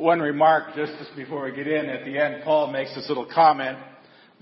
one 0.00 0.20
remark 0.20 0.74
just 0.74 0.92
before 1.14 1.44
we 1.44 1.52
get 1.52 1.66
in. 1.66 1.88
At 1.90 2.04
the 2.04 2.18
end, 2.18 2.42
Paul 2.44 2.72
makes 2.72 2.94
this 2.94 3.08
little 3.08 3.28
comment 3.32 3.78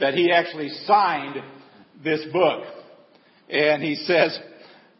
that 0.00 0.14
he 0.14 0.30
actually 0.30 0.69
signed 0.87 1.43
this 2.03 2.25
book. 2.32 2.64
And 3.50 3.82
he 3.82 3.96
says, 3.96 4.39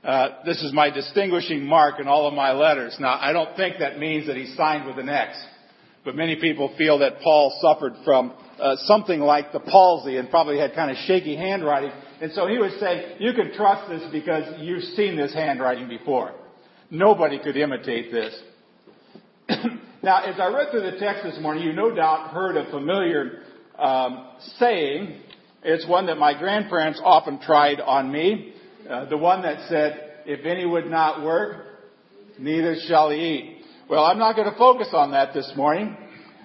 uh, 0.03 0.29
this 0.45 0.63
is 0.63 0.73
my 0.73 0.91
distinguishing 0.91 1.65
mark 1.65 2.01
in 2.01 2.09
all 2.09 2.27
of 2.27 2.35
my 2.35 2.53
letters. 2.53 2.97
Now, 2.99 3.19
I 3.21 3.33
don't 3.33 3.57
think 3.57 3.77
that 3.79 3.99
means 3.99 4.27
that 4.27 4.37
he 4.37 4.55
signed 4.57 4.87
with 4.87 4.99
an 4.99 5.09
X. 5.09 5.37
But 6.05 6.17
many 6.17 6.37
people 6.37 6.75
feel 6.79 6.99
that 7.01 7.21
Paul 7.21 7.57
suffered 7.61 7.93
from 8.05 8.33
uh, 8.59 8.77
something 8.85 9.21
like 9.21 9.53
the 9.53 9.61
palsy 9.61 10.17
and 10.17 10.31
probably 10.31 10.59
had 10.59 10.75
kind 10.75 10.91
of 10.91 10.97
shaky 11.05 11.37
handwriting. 11.37 11.91
And 12.21 12.33
so 12.33 12.47
he 12.47 12.59
would 12.59 12.79
say, 12.81 13.17
you 13.19 13.33
can 13.33 13.53
trust 13.53 13.91
this 13.91 14.03
because 14.11 14.61
you've 14.61 14.85
seen 14.95 15.17
this 15.17 15.35
handwriting 15.35 15.89
before. 15.89 16.33
Nobody 16.91 17.39
could 17.39 17.57
imitate 17.57 18.11
this. 18.11 18.35
Now, 20.09 20.23
as 20.23 20.41
I 20.41 20.47
read 20.47 20.71
through 20.71 20.91
the 20.91 20.99
text 20.99 21.23
this 21.23 21.39
morning, 21.39 21.65
you 21.65 21.75
no 21.75 21.95
doubt 21.95 22.31
heard 22.31 22.57
a 22.57 22.71
familiar 22.71 23.43
um, 23.79 24.27
saying. 24.57 25.21
It's 25.63 25.87
one 25.87 26.07
that 26.07 26.17
my 26.17 26.33
grandparents 26.33 26.99
often 27.05 27.39
tried 27.39 27.79
on 27.79 28.11
me. 28.11 28.55
Uh, 28.89 29.05
the 29.05 29.19
one 29.19 29.43
that 29.43 29.69
said, 29.69 30.23
if 30.25 30.47
any 30.47 30.65
would 30.65 30.87
not 30.87 31.23
work, 31.23 31.59
neither 32.39 32.77
shall 32.87 33.11
he 33.11 33.19
eat. 33.19 33.65
Well, 33.91 34.03
I'm 34.03 34.19
not 34.19 34.35
going 34.35 34.51
to 34.51 34.57
focus 34.57 34.89
on 34.95 35.11
that 35.11 35.35
this 35.35 35.53
morning. 35.55 35.95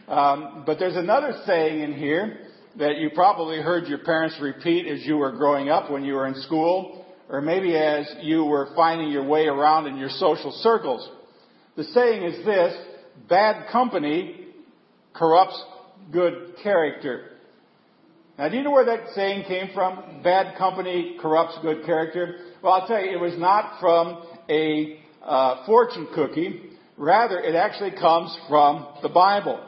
Um, 0.09 0.63
but 0.65 0.77
there's 0.77 0.97
another 0.97 1.41
saying 1.45 1.79
in 1.79 1.93
here 1.93 2.39
that 2.77 2.97
you 2.97 3.11
probably 3.15 3.61
heard 3.61 3.87
your 3.87 3.99
parents 3.99 4.35
repeat 4.41 4.87
as 4.87 5.05
you 5.05 5.15
were 5.15 5.31
growing 5.31 5.69
up 5.69 5.89
when 5.89 6.03
you 6.03 6.15
were 6.15 6.27
in 6.27 6.35
school, 6.41 7.05
or 7.29 7.39
maybe 7.39 7.77
as 7.77 8.13
you 8.23 8.43
were 8.43 8.73
finding 8.75 9.09
your 9.09 9.25
way 9.25 9.45
around 9.45 9.87
in 9.87 9.95
your 9.95 10.09
social 10.09 10.51
circles. 10.51 11.09
The 11.77 11.85
saying 11.85 12.23
is 12.23 12.45
this, 12.45 12.89
bad 13.29 13.71
company 13.71 14.47
corrupts 15.13 15.61
good 16.11 16.55
character. 16.61 17.29
Now, 18.37 18.49
do 18.49 18.57
you 18.57 18.63
know 18.63 18.71
where 18.71 18.85
that 18.85 19.13
saying 19.13 19.45
came 19.47 19.69
from? 19.73 20.21
Bad 20.23 20.57
company 20.57 21.17
corrupts 21.21 21.57
good 21.61 21.85
character. 21.85 22.39
Well, 22.63 22.73
I'll 22.73 22.87
tell 22.87 23.03
you, 23.03 23.11
it 23.11 23.21
was 23.21 23.37
not 23.37 23.79
from 23.79 24.25
a 24.49 24.99
uh, 25.23 25.65
fortune 25.65 26.07
cookie. 26.15 26.61
Rather, 26.97 27.39
it 27.39 27.55
actually 27.55 27.91
comes 27.91 28.35
from 28.49 28.87
the 29.01 29.09
Bible. 29.09 29.63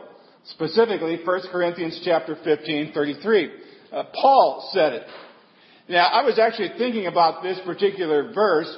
Specifically, 0.45 1.19
1 1.23 1.41
Corinthians 1.51 2.01
chapter 2.03 2.37
15, 2.43 2.91
33. 2.93 3.51
Uh, 3.91 4.03
Paul 4.19 4.69
said 4.73 4.93
it. 4.93 5.07
Now, 5.87 6.07
I 6.07 6.23
was 6.23 6.39
actually 6.39 6.71
thinking 6.77 7.05
about 7.07 7.43
this 7.43 7.59
particular 7.65 8.31
verse 8.33 8.75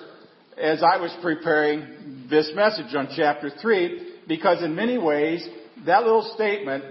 as 0.58 0.81
I 0.84 0.98
was 0.98 1.16
preparing 1.22 2.26
this 2.30 2.52
message 2.56 2.94
on 2.96 3.09
chapter 3.16 3.52
3, 3.62 4.17
because 4.28 4.64
in 4.64 4.75
many 4.75 4.97
ways, 4.97 5.47
that 5.86 6.03
little 6.03 6.31
statement 6.36 6.83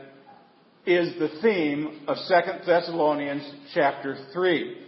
is 0.87 1.19
the 1.19 1.29
theme 1.43 2.05
of 2.07 2.17
2 2.29 2.35
Thessalonians 2.67 3.43
chapter 3.75 4.17
3. 4.33 4.83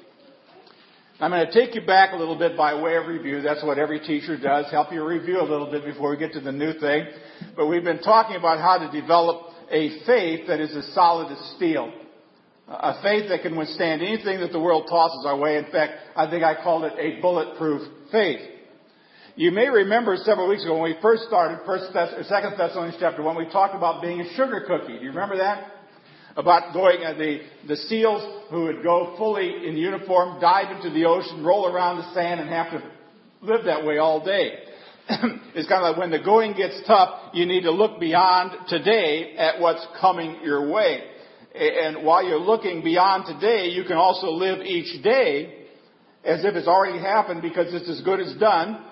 I'm 1.20 1.32
going 1.32 1.44
to 1.44 1.52
take 1.52 1.74
you 1.74 1.84
back 1.84 2.12
a 2.12 2.16
little 2.16 2.38
bit 2.38 2.56
by 2.56 2.80
way 2.80 2.94
of 2.94 3.06
review. 3.06 3.42
That's 3.42 3.64
what 3.64 3.76
every 3.76 3.98
teacher 3.98 4.38
does, 4.38 4.70
help 4.70 4.92
you 4.92 5.04
review 5.04 5.40
a 5.40 5.42
little 5.42 5.68
bit 5.68 5.84
before 5.84 6.10
we 6.10 6.16
get 6.16 6.32
to 6.34 6.40
the 6.40 6.52
new 6.52 6.78
thing. 6.78 7.06
But 7.56 7.66
we've 7.66 7.82
been 7.82 8.02
talking 8.02 8.36
about 8.36 8.60
how 8.60 8.78
to 8.78 9.00
develop 9.00 9.52
a 9.68 10.04
faith 10.06 10.46
that 10.46 10.60
is 10.60 10.76
as 10.76 10.86
solid 10.94 11.32
as 11.32 11.54
steel. 11.56 11.92
A 12.68 13.02
faith 13.02 13.28
that 13.30 13.42
can 13.42 13.56
withstand 13.56 14.02
anything 14.02 14.40
that 14.40 14.52
the 14.52 14.60
world 14.60 14.86
tosses 14.88 15.24
our 15.26 15.36
way. 15.36 15.56
In 15.56 15.64
fact, 15.72 15.94
I 16.14 16.30
think 16.30 16.44
I 16.44 16.62
called 16.62 16.84
it 16.84 16.92
a 16.96 17.20
bulletproof 17.20 17.82
faith. 18.12 18.40
You 19.38 19.52
may 19.52 19.68
remember 19.68 20.16
several 20.16 20.48
weeks 20.48 20.64
ago 20.64 20.74
when 20.74 20.82
we 20.82 20.96
first 21.00 21.22
started 21.28 21.60
First 21.64 21.92
Thess- 21.92 22.26
Second 22.26 22.58
Thessalonians 22.58 22.96
chapter 22.98 23.22
one, 23.22 23.36
we 23.36 23.48
talked 23.48 23.72
about 23.72 24.02
being 24.02 24.20
a 24.20 24.34
sugar 24.34 24.64
cookie. 24.66 24.98
Do 24.98 25.04
you 25.04 25.10
remember 25.10 25.36
that? 25.36 25.74
About 26.36 26.72
going 26.72 27.04
uh, 27.04 27.14
the 27.14 27.42
the 27.68 27.76
seals 27.76 28.48
who 28.50 28.64
would 28.64 28.82
go 28.82 29.14
fully 29.16 29.68
in 29.68 29.76
uniform, 29.76 30.40
dive 30.40 30.74
into 30.74 30.90
the 30.90 31.04
ocean, 31.04 31.44
roll 31.44 31.72
around 31.72 31.98
the 31.98 32.14
sand, 32.14 32.40
and 32.40 32.48
have 32.48 32.72
to 32.72 32.82
live 33.40 33.64
that 33.66 33.86
way 33.86 33.98
all 33.98 34.24
day. 34.24 34.54
it's 35.08 35.68
kind 35.68 35.84
of 35.84 35.90
like 35.90 35.98
when 35.98 36.10
the 36.10 36.18
going 36.18 36.54
gets 36.54 36.82
tough, 36.84 37.30
you 37.32 37.46
need 37.46 37.60
to 37.60 37.70
look 37.70 38.00
beyond 38.00 38.68
today 38.68 39.36
at 39.36 39.60
what's 39.60 39.86
coming 40.00 40.40
your 40.42 40.68
way. 40.68 41.04
And 41.54 42.04
while 42.04 42.26
you're 42.26 42.40
looking 42.40 42.82
beyond 42.82 43.26
today, 43.26 43.68
you 43.68 43.84
can 43.84 43.98
also 43.98 44.32
live 44.32 44.66
each 44.66 45.00
day 45.04 45.66
as 46.24 46.44
if 46.44 46.56
it's 46.56 46.66
already 46.66 46.98
happened 46.98 47.40
because 47.40 47.72
it's 47.72 47.88
as 47.88 48.00
good 48.00 48.18
as 48.18 48.34
done 48.40 48.86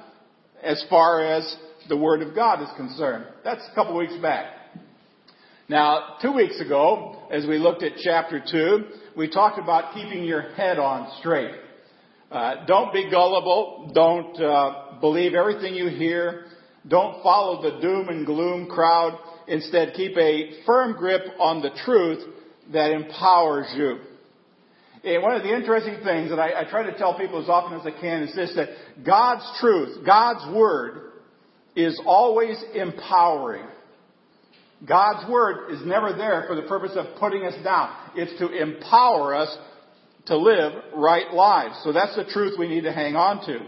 as 0.63 0.85
far 0.89 1.25
as 1.25 1.57
the 1.89 1.97
Word 1.97 2.23
of 2.23 2.35
God 2.35 2.63
is 2.63 2.69
concerned. 2.77 3.27
That's 3.45 3.63
a 3.71 3.75
couple 3.75 3.97
weeks 3.97 4.17
back. 4.21 4.53
Now, 5.69 6.17
two 6.23 6.33
weeks 6.33 6.61
ago, 6.61 7.23
as 7.31 7.47
we 7.47 7.59
looked 7.59 7.83
at 7.83 7.93
chapter 8.03 8.41
2, 8.41 8.85
we 9.17 9.29
talked 9.29 9.59
about 9.59 9.95
keeping 9.95 10.25
your 10.25 10.53
head 10.53 10.79
on 10.79 11.11
straight. 11.19 11.55
Uh, 12.31 12.65
don't 12.67 12.93
be 12.93 13.11
gullible. 13.11 13.91
Don't 13.95 14.41
uh, 14.41 15.01
believe 15.01 15.35
everything 15.35 15.75
you 15.75 15.89
hear. 15.89 16.47
Don't 16.87 17.23
follow 17.23 17.63
the 17.63 17.81
doom 17.81 18.09
and 18.09 18.25
gloom 18.25 18.69
crowd. 18.69 19.19
Instead, 19.49 19.95
keep 19.95 20.17
a 20.17 20.63
firm 20.65 20.93
grip 20.97 21.23
on 21.39 21.63
the 21.63 21.71
truth 21.85 22.23
that 22.73 22.93
empowers 22.93 23.67
you. 23.77 23.99
And 25.07 25.23
one 25.23 25.37
of 25.37 25.45
the 25.45 25.55
interesting 25.55 25.99
things 26.03 26.31
that 26.31 26.41
I, 26.41 26.63
I 26.63 26.65
try 26.69 26.83
to 26.83 26.99
tell 26.99 27.17
people 27.17 27.41
as 27.41 27.49
often 27.49 27.79
as 27.79 27.87
I 27.87 27.97
can 28.01 28.25
is 28.25 28.35
this, 28.35 28.53
that 28.57 28.71
God's 29.05 29.49
truth, 29.61 30.05
God's 30.05 30.53
Word, 30.53 31.13
is 31.77 32.01
always 32.05 32.61
empowering. 32.75 33.67
God's 34.87 35.31
Word 35.31 35.71
is 35.71 35.79
never 35.87 36.13
there 36.13 36.45
for 36.49 36.57
the 36.57 36.63
purpose 36.63 36.91
of 36.97 37.07
putting 37.21 37.47
us 37.47 37.55
down. 37.63 37.95
It's 38.17 38.37
to 38.41 38.51
empower 38.51 39.37
us 39.37 39.57
to 40.27 40.37
live 40.37 40.73
right 40.97 41.33
lives. 41.33 41.81
So 41.85 41.93
that's 41.93 42.17
the 42.17 42.25
truth 42.25 42.59
we 42.59 42.67
need 42.67 42.83
to 42.83 42.93
hang 42.93 43.15
on 43.15 43.47
to. 43.47 43.61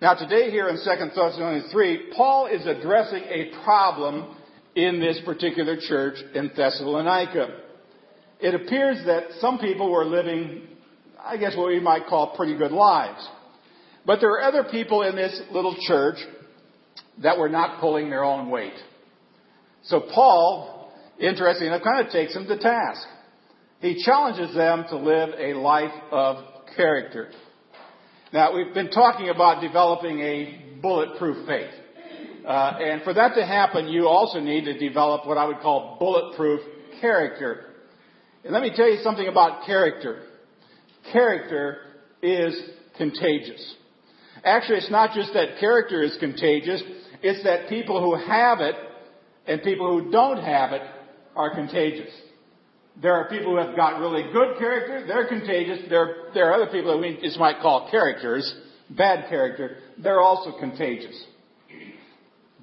Now 0.00 0.14
today 0.14 0.50
here 0.50 0.70
in 0.70 0.76
2 0.76 0.82
Thessalonians 1.14 1.70
3, 1.70 2.12
Paul 2.16 2.46
is 2.46 2.66
addressing 2.66 3.24
a 3.24 3.50
problem 3.62 4.34
in 4.74 5.00
this 5.00 5.20
particular 5.26 5.76
church 5.78 6.16
in 6.34 6.50
Thessalonica. 6.56 7.60
It 8.44 8.54
appears 8.54 8.98
that 9.06 9.40
some 9.40 9.58
people 9.58 9.90
were 9.90 10.04
living, 10.04 10.68
I 11.18 11.38
guess 11.38 11.56
what 11.56 11.68
we 11.68 11.80
might 11.80 12.04
call 12.06 12.36
pretty 12.36 12.54
good 12.54 12.72
lives. 12.72 13.26
But 14.04 14.20
there 14.20 14.32
are 14.32 14.42
other 14.42 14.64
people 14.70 15.00
in 15.00 15.16
this 15.16 15.40
little 15.50 15.74
church 15.88 16.16
that 17.22 17.38
were 17.38 17.48
not 17.48 17.80
pulling 17.80 18.10
their 18.10 18.22
own 18.22 18.50
weight. 18.50 18.74
So 19.84 19.98
Paul, 20.14 20.92
interestingly 21.18 21.68
enough, 21.68 21.84
kind 21.84 22.06
of 22.06 22.12
takes 22.12 22.34
them 22.34 22.46
to 22.48 22.58
task. 22.58 23.06
He 23.80 24.04
challenges 24.04 24.54
them 24.54 24.84
to 24.90 24.98
live 24.98 25.30
a 25.38 25.54
life 25.54 25.94
of 26.10 26.44
character. 26.76 27.30
Now, 28.30 28.54
we've 28.54 28.74
been 28.74 28.90
talking 28.90 29.30
about 29.30 29.62
developing 29.62 30.20
a 30.20 30.76
bulletproof 30.82 31.46
faith. 31.46 31.72
Uh, 32.46 32.76
and 32.78 33.02
for 33.04 33.14
that 33.14 33.36
to 33.36 33.46
happen, 33.46 33.88
you 33.88 34.06
also 34.06 34.38
need 34.38 34.66
to 34.66 34.78
develop 34.78 35.26
what 35.26 35.38
I 35.38 35.46
would 35.46 35.60
call 35.60 35.96
bulletproof 35.98 36.60
character. 37.00 37.70
And 38.44 38.52
let 38.52 38.62
me 38.62 38.72
tell 38.74 38.88
you 38.88 38.98
something 39.02 39.26
about 39.26 39.64
character. 39.66 40.22
Character 41.12 41.78
is 42.22 42.54
contagious. 42.98 43.74
Actually, 44.44 44.78
it's 44.78 44.90
not 44.90 45.14
just 45.14 45.32
that 45.32 45.58
character 45.58 46.02
is 46.02 46.16
contagious, 46.20 46.82
it's 47.22 47.42
that 47.44 47.70
people 47.70 48.02
who 48.02 48.14
have 48.26 48.60
it 48.60 48.74
and 49.46 49.62
people 49.62 49.88
who 49.88 50.10
don't 50.10 50.42
have 50.42 50.72
it 50.72 50.82
are 51.34 51.54
contagious. 51.54 52.10
There 53.00 53.14
are 53.14 53.28
people 53.28 53.52
who 53.52 53.66
have 53.66 53.74
got 53.74 53.98
really 53.98 54.22
good 54.32 54.58
character. 54.58 55.06
They're 55.06 55.26
contagious. 55.26 55.80
There, 55.88 56.28
there 56.34 56.50
are 56.50 56.54
other 56.54 56.70
people 56.70 56.92
that 56.92 57.00
we 57.00 57.18
just 57.20 57.38
might 57.38 57.60
call 57.60 57.88
characters, 57.90 58.54
bad 58.90 59.28
character. 59.28 59.78
They're 59.98 60.20
also 60.20 60.52
contagious. 60.58 61.20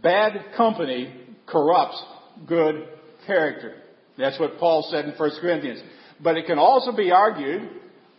Bad 0.02 0.56
company 0.56 1.14
corrupts 1.48 2.02
good 2.48 2.88
character. 3.28 3.81
That's 4.22 4.40
what 4.40 4.58
Paul 4.60 4.88
said 4.92 5.06
in 5.06 5.12
1 5.12 5.32
Corinthians. 5.42 5.82
But 6.22 6.38
it 6.38 6.46
can 6.46 6.60
also 6.60 6.96
be 6.96 7.12
argued 7.12 7.70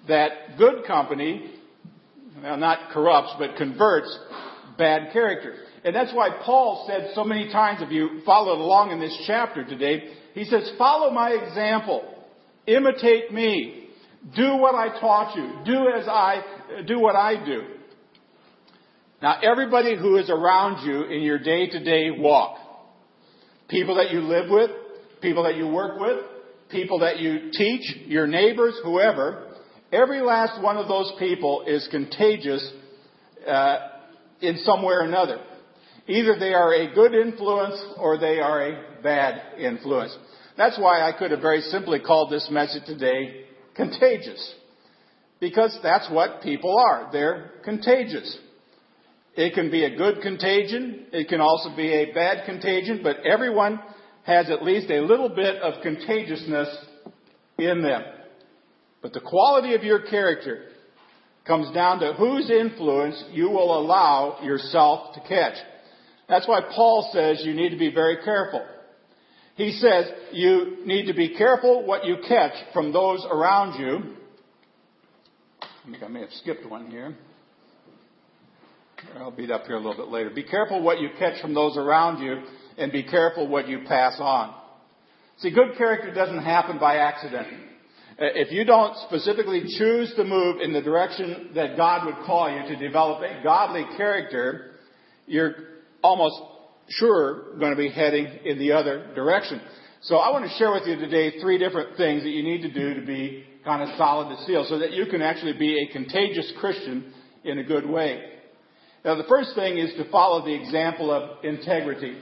that 0.08 0.58
good 0.58 0.84
company, 0.86 1.52
well, 2.42 2.56
not 2.56 2.90
corrupts, 2.92 3.34
but 3.38 3.56
converts 3.56 4.18
bad 4.76 5.12
character. 5.12 5.54
And 5.84 5.94
that's 5.94 6.12
why 6.12 6.30
Paul 6.44 6.84
said 6.88 7.12
so 7.14 7.24
many 7.24 7.50
times, 7.52 7.80
if 7.82 7.90
you 7.90 8.20
followed 8.24 8.60
along 8.60 8.90
in 8.90 9.00
this 9.00 9.16
chapter 9.26 9.64
today, 9.64 10.12
he 10.34 10.44
says, 10.44 10.72
follow 10.78 11.10
my 11.12 11.30
example. 11.30 12.08
Imitate 12.66 13.32
me. 13.32 13.88
Do 14.36 14.56
what 14.56 14.74
I 14.74 15.00
taught 15.00 15.36
you. 15.36 15.64
Do 15.64 15.88
as 15.88 16.06
I, 16.08 16.42
do 16.86 17.00
what 17.00 17.16
I 17.16 17.44
do. 17.44 17.62
Now 19.20 19.40
everybody 19.40 19.96
who 19.96 20.16
is 20.16 20.30
around 20.30 20.86
you 20.86 21.04
in 21.04 21.22
your 21.22 21.38
day 21.38 21.68
to 21.68 21.84
day 21.84 22.10
walk, 22.10 22.58
people 23.68 23.96
that 23.96 24.10
you 24.12 24.20
live 24.20 24.48
with, 24.48 24.70
people 25.22 25.44
that 25.44 25.56
you 25.56 25.68
work 25.68 26.00
with, 26.00 26.24
people 26.70 26.98
that 27.00 27.18
you 27.18 27.50
teach, 27.52 27.96
your 28.06 28.26
neighbors, 28.26 28.74
whoever, 28.84 29.54
every 29.92 30.20
last 30.20 30.60
one 30.62 30.76
of 30.76 30.88
those 30.88 31.12
people 31.18 31.64
is 31.66 31.86
contagious 31.90 32.68
uh, 33.46 33.76
in 34.40 34.58
some 34.64 34.82
way 34.82 34.94
or 34.94 35.02
another. 35.02 35.40
Either 36.08 36.36
they 36.38 36.52
are 36.52 36.74
a 36.74 36.92
good 36.94 37.14
influence 37.14 37.80
or 37.98 38.18
they 38.18 38.40
are 38.40 38.68
a 38.68 39.02
bad 39.02 39.58
influence. 39.58 40.16
That's 40.56 40.78
why 40.78 41.00
I 41.00 41.16
could 41.16 41.30
have 41.30 41.40
very 41.40 41.60
simply 41.62 42.00
called 42.00 42.30
this 42.30 42.48
message 42.50 42.84
today 42.84 43.46
contagious. 43.74 44.54
Because 45.40 45.76
that's 45.82 46.08
what 46.10 46.42
people 46.42 46.76
are. 46.78 47.08
They're 47.12 47.52
contagious. 47.64 48.36
It 49.34 49.54
can 49.54 49.70
be 49.70 49.84
a 49.84 49.96
good 49.96 50.20
contagion. 50.22 51.06
It 51.12 51.28
can 51.28 51.40
also 51.40 51.74
be 51.74 51.92
a 51.92 52.12
bad 52.12 52.44
contagion, 52.44 53.00
but 53.02 53.24
everyone 53.24 53.80
has 54.24 54.50
at 54.50 54.62
least 54.62 54.90
a 54.90 55.00
little 55.00 55.28
bit 55.28 55.60
of 55.62 55.82
contagiousness 55.82 56.68
in 57.58 57.82
them. 57.82 58.02
But 59.00 59.12
the 59.12 59.20
quality 59.20 59.74
of 59.74 59.82
your 59.82 60.02
character 60.02 60.66
comes 61.44 61.74
down 61.74 61.98
to 62.00 62.12
whose 62.12 62.50
influence 62.50 63.22
you 63.32 63.50
will 63.50 63.78
allow 63.78 64.38
yourself 64.42 65.14
to 65.14 65.20
catch. 65.20 65.56
That's 66.28 66.46
why 66.46 66.60
Paul 66.74 67.10
says 67.12 67.42
you 67.44 67.52
need 67.52 67.70
to 67.70 67.78
be 67.78 67.92
very 67.92 68.22
careful. 68.24 68.64
He 69.56 69.72
says 69.72 70.06
you 70.32 70.78
need 70.86 71.06
to 71.06 71.14
be 71.14 71.36
careful 71.36 71.84
what 71.84 72.04
you 72.06 72.16
catch 72.26 72.52
from 72.72 72.92
those 72.92 73.26
around 73.28 73.80
you. 73.80 74.14
I 75.62 75.90
think 75.90 76.02
I 76.02 76.08
may 76.08 76.20
have 76.20 76.30
skipped 76.30 76.68
one 76.68 76.90
here. 76.90 77.14
I'll 79.16 79.32
beat 79.32 79.50
up 79.50 79.66
here 79.66 79.74
a 79.74 79.80
little 79.80 79.96
bit 79.96 80.12
later. 80.12 80.30
Be 80.30 80.44
careful 80.44 80.80
what 80.80 81.00
you 81.00 81.10
catch 81.18 81.42
from 81.42 81.54
those 81.54 81.76
around 81.76 82.22
you 82.22 82.40
and 82.78 82.92
be 82.92 83.02
careful 83.02 83.48
what 83.48 83.68
you 83.68 83.80
pass 83.86 84.16
on. 84.18 84.54
See, 85.38 85.50
good 85.50 85.76
character 85.76 86.12
doesn't 86.12 86.42
happen 86.42 86.78
by 86.78 86.96
accident. 86.96 87.48
Uh, 88.20 88.26
if 88.34 88.52
you 88.52 88.64
don't 88.64 88.96
specifically 89.08 89.62
choose 89.78 90.12
to 90.16 90.24
move 90.24 90.60
in 90.60 90.72
the 90.72 90.82
direction 90.82 91.50
that 91.54 91.76
God 91.76 92.06
would 92.06 92.26
call 92.26 92.50
you 92.50 92.68
to 92.68 92.76
develop 92.76 93.22
a 93.22 93.42
godly 93.42 93.84
character, 93.96 94.72
you're 95.26 95.54
almost 96.02 96.36
sure 96.88 97.56
going 97.58 97.70
to 97.70 97.76
be 97.76 97.88
heading 97.88 98.26
in 98.44 98.58
the 98.58 98.72
other 98.72 99.12
direction. 99.14 99.60
So 100.02 100.16
I 100.16 100.30
want 100.30 100.44
to 100.44 100.50
share 100.58 100.72
with 100.72 100.86
you 100.86 100.96
today 100.96 101.40
three 101.40 101.58
different 101.58 101.96
things 101.96 102.22
that 102.22 102.30
you 102.30 102.42
need 102.42 102.62
to 102.62 102.72
do 102.72 103.00
to 103.00 103.06
be 103.06 103.44
kind 103.64 103.82
of 103.88 103.96
solid 103.96 104.36
to 104.36 104.44
seal 104.44 104.66
so 104.68 104.78
that 104.78 104.92
you 104.92 105.06
can 105.06 105.22
actually 105.22 105.52
be 105.52 105.80
a 105.88 105.92
contagious 105.92 106.52
Christian 106.58 107.12
in 107.44 107.58
a 107.58 107.64
good 107.64 107.88
way. 107.88 108.20
Now 109.04 109.14
the 109.16 109.28
first 109.28 109.54
thing 109.54 109.78
is 109.78 109.92
to 109.94 110.10
follow 110.10 110.44
the 110.44 110.54
example 110.54 111.10
of 111.10 111.44
integrity. 111.44 112.16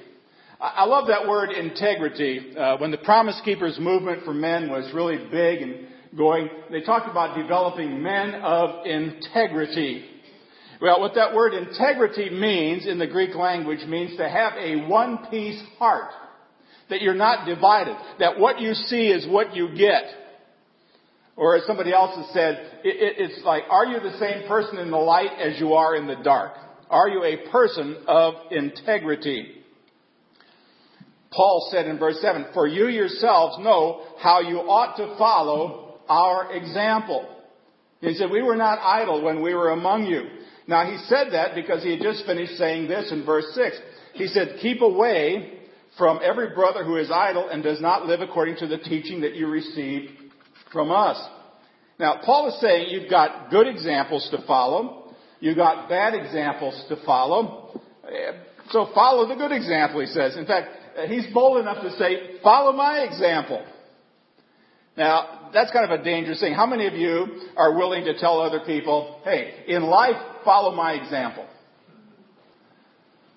I 0.62 0.84
love 0.84 1.06
that 1.08 1.26
word 1.26 1.52
integrity. 1.52 2.54
Uh, 2.54 2.76
when 2.76 2.90
the 2.90 2.98
Promise 2.98 3.40
Keepers 3.46 3.78
movement 3.80 4.24
for 4.26 4.34
men 4.34 4.68
was 4.68 4.92
really 4.92 5.16
big 5.30 5.62
and 5.62 5.86
going, 6.14 6.50
they 6.70 6.82
talked 6.82 7.08
about 7.10 7.34
developing 7.34 8.02
men 8.02 8.34
of 8.34 8.84
integrity. 8.84 10.04
Well, 10.82 11.00
what 11.00 11.14
that 11.14 11.34
word 11.34 11.54
integrity 11.54 12.28
means 12.28 12.86
in 12.86 12.98
the 12.98 13.06
Greek 13.06 13.34
language 13.34 13.86
means 13.88 14.18
to 14.18 14.28
have 14.28 14.52
a 14.58 14.86
one 14.86 15.28
piece 15.30 15.62
heart. 15.78 16.10
That 16.90 17.00
you're 17.00 17.14
not 17.14 17.46
divided. 17.46 17.96
That 18.18 18.38
what 18.38 18.60
you 18.60 18.74
see 18.74 19.06
is 19.06 19.26
what 19.26 19.56
you 19.56 19.74
get. 19.74 20.02
Or 21.36 21.56
as 21.56 21.64
somebody 21.66 21.92
else 21.92 22.16
has 22.16 22.34
said, 22.34 22.80
it, 22.84 22.96
it, 22.96 23.30
it's 23.30 23.44
like, 23.46 23.62
are 23.70 23.86
you 23.86 23.98
the 24.00 24.18
same 24.18 24.46
person 24.46 24.76
in 24.76 24.90
the 24.90 24.98
light 24.98 25.30
as 25.40 25.58
you 25.58 25.72
are 25.72 25.96
in 25.96 26.06
the 26.06 26.16
dark? 26.16 26.52
Are 26.90 27.08
you 27.08 27.24
a 27.24 27.50
person 27.50 27.96
of 28.06 28.34
integrity? 28.50 29.59
Paul 31.32 31.68
said 31.70 31.86
in 31.86 31.98
verse 31.98 32.18
7, 32.20 32.46
For 32.54 32.66
you 32.66 32.88
yourselves 32.88 33.58
know 33.60 34.04
how 34.18 34.40
you 34.40 34.58
ought 34.58 34.96
to 34.96 35.16
follow 35.16 36.00
our 36.08 36.52
example. 36.54 37.28
He 38.00 38.14
said, 38.14 38.30
We 38.30 38.42
were 38.42 38.56
not 38.56 38.80
idle 38.80 39.22
when 39.22 39.42
we 39.42 39.54
were 39.54 39.70
among 39.70 40.06
you. 40.06 40.22
Now 40.66 40.90
he 40.90 40.98
said 41.06 41.32
that 41.32 41.54
because 41.54 41.82
he 41.82 41.92
had 41.92 42.00
just 42.00 42.26
finished 42.26 42.56
saying 42.56 42.88
this 42.88 43.12
in 43.12 43.24
verse 43.24 43.46
6. 43.54 43.76
He 44.14 44.26
said, 44.26 44.58
Keep 44.60 44.80
away 44.82 45.60
from 45.96 46.20
every 46.22 46.54
brother 46.54 46.84
who 46.84 46.96
is 46.96 47.10
idle 47.10 47.48
and 47.48 47.62
does 47.62 47.80
not 47.80 48.06
live 48.06 48.20
according 48.20 48.56
to 48.56 48.66
the 48.66 48.78
teaching 48.78 49.20
that 49.20 49.34
you 49.34 49.46
received 49.46 50.12
from 50.72 50.90
us. 50.90 51.20
Now, 51.98 52.20
Paul 52.24 52.48
is 52.48 52.60
saying 52.60 52.88
you've 52.90 53.10
got 53.10 53.50
good 53.50 53.66
examples 53.66 54.28
to 54.30 54.44
follow. 54.46 55.14
You've 55.40 55.56
got 55.56 55.88
bad 55.88 56.14
examples 56.14 56.82
to 56.88 56.96
follow. 57.04 57.80
So 58.70 58.88
follow 58.94 59.28
the 59.28 59.34
good 59.34 59.52
example, 59.52 60.00
he 60.00 60.06
says. 60.06 60.36
In 60.36 60.46
fact, 60.46 60.68
he's 61.08 61.26
bold 61.32 61.58
enough 61.60 61.82
to 61.82 61.90
say, 61.96 62.40
follow 62.42 62.72
my 62.72 63.00
example. 63.00 63.64
Now, 64.96 65.50
that's 65.52 65.70
kind 65.70 65.90
of 65.90 66.00
a 66.00 66.04
dangerous 66.04 66.40
thing. 66.40 66.52
How 66.52 66.66
many 66.66 66.86
of 66.86 66.94
you 66.94 67.42
are 67.56 67.76
willing 67.76 68.04
to 68.04 68.18
tell 68.18 68.40
other 68.40 68.60
people, 68.60 69.20
hey, 69.24 69.64
in 69.66 69.82
life, 69.82 70.16
follow 70.44 70.74
my 70.74 70.94
example? 70.94 71.46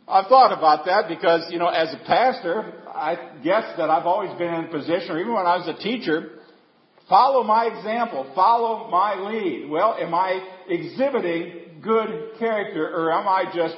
I've 0.07 0.27
thought 0.27 0.51
about 0.51 0.85
that 0.85 1.07
because, 1.07 1.47
you 1.49 1.59
know, 1.59 1.67
as 1.67 1.93
a 1.93 2.05
pastor, 2.05 2.73
I 2.89 3.15
guess 3.43 3.63
that 3.77 3.89
I've 3.89 4.05
always 4.05 4.37
been 4.37 4.53
in 4.53 4.65
a 4.65 4.67
position, 4.67 5.11
or 5.11 5.19
even 5.19 5.33
when 5.33 5.45
I 5.45 5.57
was 5.57 5.67
a 5.67 5.81
teacher, 5.81 6.39
follow 7.07 7.43
my 7.43 7.65
example, 7.65 8.29
follow 8.35 8.89
my 8.89 9.15
lead. 9.15 9.69
Well, 9.69 9.95
am 9.99 10.13
I 10.13 10.45
exhibiting 10.67 11.79
good 11.81 12.39
character 12.39 12.87
or 12.87 13.11
am 13.11 13.27
I 13.27 13.45
just 13.53 13.75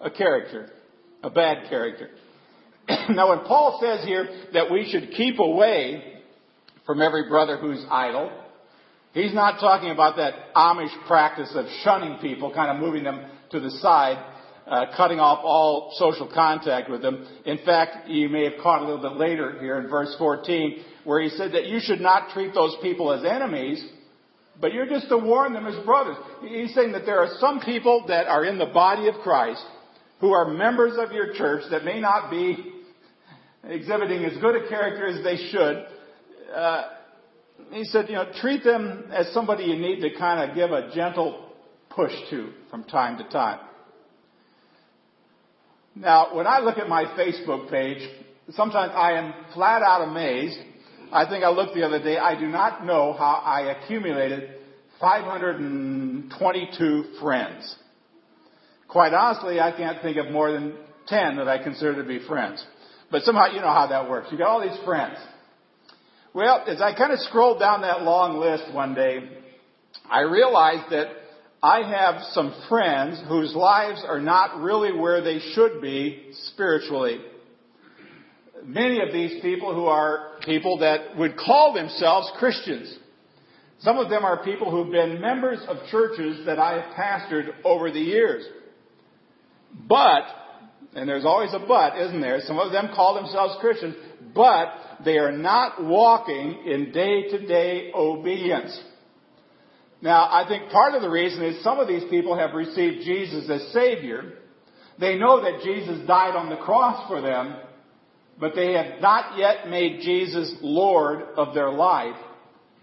a 0.00 0.10
character, 0.10 0.70
a 1.22 1.30
bad 1.30 1.68
character? 1.68 2.10
now, 3.10 3.30
when 3.30 3.44
Paul 3.46 3.78
says 3.82 4.04
here 4.04 4.28
that 4.52 4.70
we 4.70 4.88
should 4.90 5.12
keep 5.12 5.38
away 5.38 6.20
from 6.86 7.00
every 7.00 7.28
brother 7.28 7.56
who's 7.56 7.84
idle, 7.90 8.30
he's 9.12 9.34
not 9.34 9.60
talking 9.60 9.90
about 9.90 10.16
that 10.16 10.54
Amish 10.54 11.06
practice 11.06 11.52
of 11.54 11.66
shunning 11.82 12.18
people, 12.18 12.52
kind 12.52 12.70
of 12.70 12.82
moving 12.82 13.04
them 13.04 13.24
to 13.50 13.60
the 13.60 13.70
side, 13.70 14.24
uh, 14.66 14.86
cutting 14.96 15.20
off 15.20 15.40
all 15.42 15.92
social 15.96 16.30
contact 16.32 16.90
with 16.90 17.02
them. 17.02 17.26
In 17.44 17.58
fact, 17.64 18.08
you 18.08 18.28
may 18.28 18.44
have 18.44 18.54
caught 18.62 18.82
a 18.82 18.84
little 18.84 19.02
bit 19.02 19.18
later 19.18 19.58
here 19.60 19.78
in 19.78 19.88
verse 19.88 20.14
14, 20.18 20.84
where 21.04 21.20
he 21.20 21.28
said 21.30 21.52
that 21.52 21.66
you 21.66 21.80
should 21.80 22.00
not 22.00 22.30
treat 22.32 22.54
those 22.54 22.76
people 22.82 23.12
as 23.12 23.24
enemies, 23.24 23.84
but 24.60 24.72
you're 24.72 24.86
just 24.86 25.08
to 25.08 25.18
warn 25.18 25.52
them 25.52 25.66
as 25.66 25.84
brothers. 25.84 26.16
He's 26.42 26.74
saying 26.74 26.92
that 26.92 27.06
there 27.06 27.18
are 27.18 27.30
some 27.38 27.60
people 27.60 28.04
that 28.08 28.26
are 28.26 28.44
in 28.44 28.58
the 28.58 28.66
body 28.66 29.08
of 29.08 29.14
Christ 29.16 29.64
who 30.20 30.32
are 30.32 30.48
members 30.48 30.92
of 30.98 31.12
your 31.12 31.34
church 31.34 31.64
that 31.70 31.84
may 31.84 31.98
not 31.98 32.30
be 32.30 32.71
exhibiting 33.64 34.24
as 34.24 34.40
good 34.40 34.56
a 34.56 34.68
character 34.68 35.06
as 35.06 35.22
they 35.24 35.36
should. 35.50 35.86
Uh, 36.54 36.84
he 37.70 37.84
said, 37.84 38.08
you 38.08 38.14
know, 38.14 38.30
treat 38.40 38.64
them 38.64 39.10
as 39.12 39.30
somebody 39.32 39.64
you 39.64 39.76
need 39.76 40.00
to 40.00 40.10
kind 40.18 40.50
of 40.50 40.56
give 40.56 40.70
a 40.70 40.90
gentle 40.94 41.50
push 41.90 42.12
to 42.30 42.50
from 42.70 42.84
time 42.84 43.18
to 43.18 43.24
time. 43.28 43.60
Now, 45.94 46.34
when 46.34 46.46
I 46.46 46.60
look 46.60 46.78
at 46.78 46.88
my 46.88 47.04
Facebook 47.04 47.68
page, 47.70 48.08
sometimes 48.50 48.92
I 48.94 49.12
am 49.12 49.34
flat 49.54 49.82
out 49.82 50.08
amazed. 50.08 50.56
I 51.12 51.28
think 51.28 51.44
I 51.44 51.50
looked 51.50 51.74
the 51.74 51.84
other 51.84 52.02
day, 52.02 52.16
I 52.16 52.34
do 52.38 52.48
not 52.48 52.86
know 52.86 53.12
how 53.12 53.42
I 53.44 53.72
accumulated 53.72 54.54
522 55.00 57.04
friends. 57.20 57.76
Quite 58.88 59.12
honestly, 59.12 59.60
I 59.60 59.72
can't 59.72 60.00
think 60.00 60.16
of 60.16 60.30
more 60.30 60.50
than 60.52 60.74
10 61.08 61.36
that 61.36 61.48
I 61.48 61.62
consider 61.62 62.02
to 62.02 62.08
be 62.08 62.20
friends. 62.26 62.64
But 63.12 63.24
somehow 63.24 63.46
you 63.52 63.60
know 63.60 63.72
how 63.72 63.88
that 63.88 64.08
works. 64.08 64.28
You 64.32 64.38
got 64.38 64.48
all 64.48 64.62
these 64.62 64.84
friends. 64.86 65.18
Well, 66.34 66.64
as 66.66 66.80
I 66.80 66.94
kind 66.94 67.12
of 67.12 67.18
scrolled 67.20 67.60
down 67.60 67.82
that 67.82 68.02
long 68.02 68.38
list 68.38 68.72
one 68.72 68.94
day, 68.94 69.18
I 70.10 70.20
realized 70.20 70.90
that 70.90 71.08
I 71.62 71.82
have 71.82 72.22
some 72.32 72.54
friends 72.70 73.22
whose 73.28 73.54
lives 73.54 74.02
are 74.08 74.18
not 74.18 74.62
really 74.62 74.98
where 74.98 75.22
they 75.22 75.40
should 75.52 75.82
be 75.82 76.32
spiritually. 76.46 77.20
Many 78.64 79.02
of 79.02 79.12
these 79.12 79.42
people 79.42 79.74
who 79.74 79.84
are 79.84 80.38
people 80.46 80.78
that 80.78 81.14
would 81.18 81.36
call 81.36 81.74
themselves 81.74 82.30
Christians. 82.38 82.96
Some 83.80 83.98
of 83.98 84.08
them 84.08 84.24
are 84.24 84.42
people 84.42 84.70
who've 84.70 84.90
been 84.90 85.20
members 85.20 85.58
of 85.68 85.76
churches 85.90 86.46
that 86.46 86.58
I 86.58 86.80
have 86.80 86.94
pastored 86.94 87.50
over 87.62 87.90
the 87.90 88.00
years. 88.00 88.44
But, 89.86 90.22
and 90.94 91.08
there's 91.08 91.24
always 91.24 91.52
a 91.54 91.58
but, 91.58 91.96
isn't 91.96 92.20
there? 92.20 92.40
Some 92.46 92.58
of 92.58 92.72
them 92.72 92.90
call 92.94 93.14
themselves 93.14 93.56
Christians, 93.60 93.96
but 94.34 94.68
they 95.04 95.18
are 95.18 95.32
not 95.32 95.82
walking 95.82 96.64
in 96.66 96.92
day 96.92 97.28
to 97.30 97.46
day 97.46 97.90
obedience. 97.94 98.78
Now, 100.02 100.28
I 100.30 100.46
think 100.48 100.70
part 100.70 100.94
of 100.94 101.02
the 101.02 101.08
reason 101.08 101.42
is 101.44 101.62
some 101.62 101.78
of 101.78 101.88
these 101.88 102.02
people 102.10 102.36
have 102.36 102.54
received 102.54 103.04
Jesus 103.04 103.48
as 103.48 103.72
Savior. 103.72 104.32
They 104.98 105.16
know 105.16 105.42
that 105.42 105.62
Jesus 105.64 106.06
died 106.06 106.36
on 106.36 106.50
the 106.50 106.56
cross 106.56 107.08
for 107.08 107.20
them, 107.20 107.56
but 108.38 108.54
they 108.54 108.72
have 108.72 109.00
not 109.00 109.38
yet 109.38 109.68
made 109.68 110.00
Jesus 110.02 110.54
Lord 110.60 111.22
of 111.36 111.54
their 111.54 111.70
life, 111.70 112.16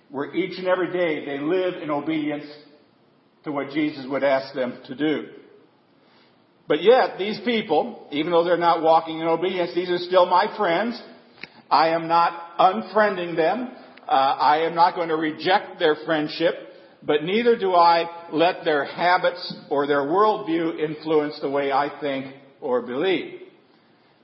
where 0.09 0.33
each 0.33 0.57
and 0.57 0.67
every 0.67 0.91
day 0.91 1.25
they 1.25 1.39
live 1.39 1.75
in 1.83 1.91
obedience 1.91 2.45
to 3.43 3.51
what 3.51 3.71
Jesus 3.71 4.05
would 4.07 4.23
ask 4.23 4.55
them 4.55 4.79
to 4.87 4.95
do. 4.95 5.27
But 6.69 6.83
yet, 6.83 7.17
these 7.17 7.39
people, 7.43 8.07
even 8.11 8.31
though 8.31 8.43
they're 8.43 8.55
not 8.55 8.83
walking 8.83 9.19
in 9.19 9.27
obedience, 9.27 9.71
these 9.73 9.89
are 9.89 9.97
still 9.97 10.27
my 10.27 10.55
friends. 10.55 11.01
I 11.67 11.89
am 11.89 12.07
not 12.07 12.59
unfriending 12.59 13.35
them. 13.35 13.71
Uh, 14.07 14.11
I 14.11 14.67
am 14.67 14.75
not 14.75 14.93
going 14.93 15.09
to 15.09 15.15
reject 15.15 15.79
their 15.79 15.95
friendship, 16.05 16.53
but 17.01 17.23
neither 17.23 17.57
do 17.57 17.73
I 17.73 18.27
let 18.31 18.65
their 18.65 18.85
habits 18.85 19.51
or 19.71 19.87
their 19.87 20.01
worldview 20.01 20.79
influence 20.79 21.39
the 21.41 21.49
way 21.49 21.71
I 21.71 21.89
think 21.99 22.35
or 22.61 22.83
believe. 22.83 23.41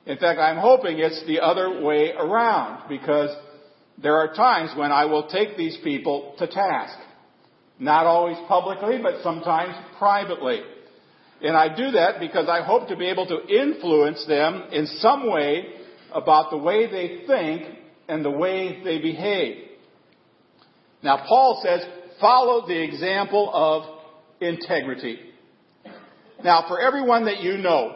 In 0.06 0.20
fact, 0.20 0.40
I'm 0.40 0.58
hoping 0.58 1.00
it's 1.00 1.26
the 1.26 1.40
other 1.40 1.82
way 1.82 2.12
around 2.12 2.88
because 2.88 3.36
there 3.98 4.18
are 4.18 4.36
times 4.36 4.70
when 4.78 4.92
I 4.92 5.06
will 5.06 5.30
take 5.30 5.58
these 5.58 5.80
people 5.84 6.36
to 6.38 6.46
task. 6.46 7.00
Not 7.80 8.06
always 8.06 8.38
publicly, 8.48 9.00
but 9.02 9.24
sometimes 9.24 9.74
privately. 9.98 10.62
And 11.46 11.56
I 11.56 11.76
do 11.76 11.92
that 11.92 12.20
because 12.20 12.50
I 12.50 12.64
hope 12.64 12.88
to 12.88 12.96
be 12.96 13.06
able 13.06 13.28
to 13.28 13.48
influence 13.48 14.26
them 14.26 14.64
in 14.72 14.88
some 14.98 15.30
way 15.32 15.68
about 16.12 16.50
the 16.50 16.58
way 16.58 16.90
they 16.90 17.28
think 17.28 17.78
and 18.08 18.26
the 18.26 18.32
way 18.32 18.82
they 18.84 18.98
behave. 18.98 19.68
Now, 21.04 21.24
Paul 21.28 21.62
says, 21.64 21.86
follow 22.20 22.66
the 22.66 22.82
example 22.82 23.52
of 23.54 23.84
integrity. 24.42 25.20
Now, 26.44 26.66
for 26.68 26.82
everyone 26.82 27.26
that 27.26 27.42
you 27.42 27.58
know, 27.58 27.96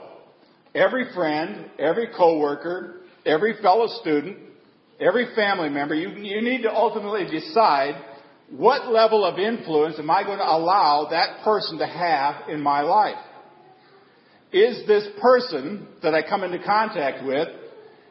every 0.75 1.11
friend, 1.15 1.71
every 1.79 2.09
coworker, 2.15 2.97
every 3.25 3.59
fellow 3.63 3.87
student, 3.99 4.37
every 4.99 5.33
family 5.35 5.69
member, 5.69 5.95
you, 5.95 6.09
you 6.09 6.43
need 6.43 6.61
to 6.61 6.71
ultimately 6.71 7.25
decide 7.25 7.99
what 8.51 8.91
level 8.91 9.25
of 9.25 9.39
influence 9.39 9.95
am 9.97 10.11
I 10.11 10.21
going 10.21 10.37
to 10.37 10.47
allow 10.47 11.07
that 11.09 11.43
person 11.43 11.79
to 11.79 11.87
have 11.87 12.47
in 12.47 12.61
my 12.61 12.81
life? 12.81 13.17
Is 14.51 14.87
this 14.87 15.07
person 15.21 15.87
that 16.01 16.13
I 16.13 16.27
come 16.27 16.43
into 16.43 16.63
contact 16.63 17.23
with, 17.23 17.47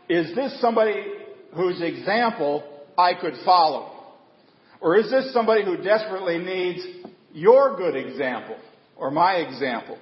is 0.08 0.34
this 0.36 0.60
somebody 0.60 0.94
whose 1.54 1.80
example 1.82 2.62
I 2.96 3.14
could 3.14 3.34
follow? 3.44 3.92
Or 4.80 4.96
is 4.96 5.10
this 5.10 5.32
somebody 5.32 5.64
who 5.64 5.76
desperately 5.76 6.38
needs 6.38 6.86
your 7.32 7.76
good 7.76 7.96
example 7.96 8.56
or 8.96 9.10
my 9.10 9.34
example? 9.36 9.98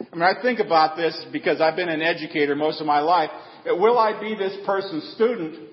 I 0.00 0.16
mean, 0.16 0.22
I 0.22 0.42
think 0.42 0.58
about 0.58 0.96
this 0.96 1.24
because 1.32 1.60
I've 1.60 1.76
been 1.76 1.88
an 1.88 2.02
educator 2.02 2.56
most 2.56 2.80
of 2.80 2.86
my 2.86 3.00
life. 3.00 3.30
Will 3.66 3.98
I 3.98 4.18
be 4.20 4.34
this 4.34 4.56
person's 4.66 5.12
student 5.14 5.68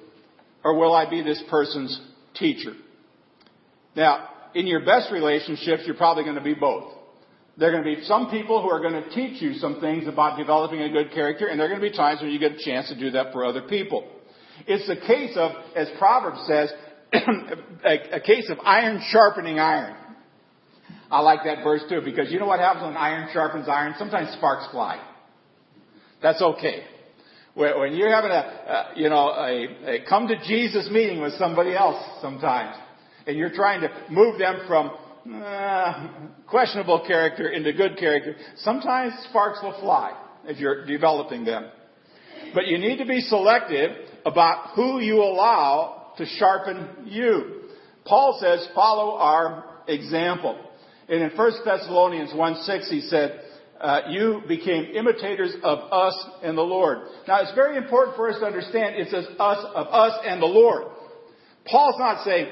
or 0.63 0.77
will 0.77 0.93
I 0.93 1.09
be 1.09 1.23
this 1.23 1.41
person's 1.49 1.99
teacher? 2.35 2.73
Now, 3.95 4.29
in 4.53 4.67
your 4.67 4.85
best 4.85 5.11
relationships, 5.11 5.83
you're 5.85 5.95
probably 5.95 6.23
going 6.23 6.35
to 6.35 6.41
be 6.41 6.53
both. 6.53 6.93
There 7.57 7.69
are 7.69 7.71
going 7.71 7.95
to 7.95 8.01
be 8.01 8.05
some 8.05 8.29
people 8.29 8.61
who 8.61 8.69
are 8.69 8.79
going 8.79 9.01
to 9.01 9.09
teach 9.09 9.41
you 9.41 9.55
some 9.55 9.81
things 9.81 10.07
about 10.07 10.37
developing 10.37 10.81
a 10.81 10.89
good 10.89 11.11
character, 11.11 11.47
and 11.47 11.59
there 11.59 11.65
are 11.65 11.69
going 11.69 11.81
to 11.81 11.89
be 11.89 11.95
times 11.95 12.21
when 12.21 12.29
you 12.29 12.37
get 12.37 12.51
a 12.51 12.63
chance 12.63 12.87
to 12.89 12.99
do 12.99 13.11
that 13.11 13.33
for 13.33 13.45
other 13.45 13.63
people. 13.63 14.07
It's 14.67 14.87
a 14.87 15.07
case 15.07 15.35
of, 15.35 15.51
as 15.75 15.87
Proverbs 15.97 16.39
says, 16.47 16.71
a, 17.13 18.17
a 18.17 18.19
case 18.19 18.49
of 18.51 18.59
iron 18.63 19.01
sharpening 19.09 19.59
iron. 19.59 19.95
I 21.09 21.21
like 21.21 21.39
that 21.45 21.63
verse 21.63 21.81
too, 21.89 22.01
because 22.03 22.31
you 22.31 22.39
know 22.39 22.45
what 22.45 22.59
happens 22.59 22.83
when 22.83 22.95
iron 22.95 23.29
sharpens 23.33 23.67
iron? 23.67 23.95
Sometimes 23.97 24.35
sparks 24.37 24.67
fly. 24.71 25.03
That's 26.21 26.41
okay. 26.41 26.83
When 27.55 27.95
you're 27.95 28.13
having 28.13 28.29
a, 28.29 28.35
uh, 28.35 28.85
you 28.95 29.09
know, 29.09 29.29
a, 29.29 29.95
a 29.95 30.05
come 30.07 30.27
to 30.27 30.35
Jesus 30.47 30.89
meeting 30.91 31.21
with 31.21 31.33
somebody 31.39 31.75
else 31.75 32.03
sometimes, 32.21 32.75
and 33.25 33.35
you're 33.35 33.53
trying 33.53 33.81
to 33.81 33.89
move 34.11 34.37
them 34.37 34.59
from 34.67 34.91
uh, 35.33 36.09
questionable 36.47 37.03
character 37.05 37.49
into 37.49 37.73
good 37.73 37.97
character, 37.97 38.35
sometimes 38.57 39.13
sparks 39.29 39.59
will 39.61 39.79
fly 39.79 40.17
as 40.47 40.57
you're 40.57 40.85
developing 40.85 41.43
them. 41.43 41.69
But 42.53 42.67
you 42.67 42.77
need 42.77 42.97
to 42.97 43.05
be 43.05 43.21
selective 43.21 43.91
about 44.25 44.75
who 44.75 44.99
you 44.99 45.21
allow 45.21 46.13
to 46.17 46.25
sharpen 46.25 47.05
you. 47.05 47.63
Paul 48.05 48.37
says, 48.41 48.67
follow 48.73 49.17
our 49.17 49.65
example. 49.87 50.57
And 51.09 51.23
in 51.23 51.37
1 51.37 51.51
Thessalonians 51.65 52.33
1 52.33 52.63
6, 52.63 52.89
he 52.89 53.01
said, 53.01 53.41
uh, 53.79 54.01
you 54.09 54.41
became 54.47 54.95
imitators 54.95 55.53
of 55.63 55.79
us 55.91 56.25
and 56.41 56.57
the 56.57 56.63
Lord. 56.63 56.99
Now, 57.27 57.41
it's 57.41 57.53
very 57.53 57.77
important 57.77 58.15
for 58.15 58.29
us 58.29 58.39
to 58.39 58.45
understand 58.45 58.95
it 58.95 59.09
says 59.09 59.25
us 59.39 59.65
of 59.75 59.87
us 59.87 60.19
and 60.25 60.41
the 60.41 60.47
Lord. 60.47 60.85
Paul's 61.65 61.99
not 61.99 62.25
saying, 62.25 62.47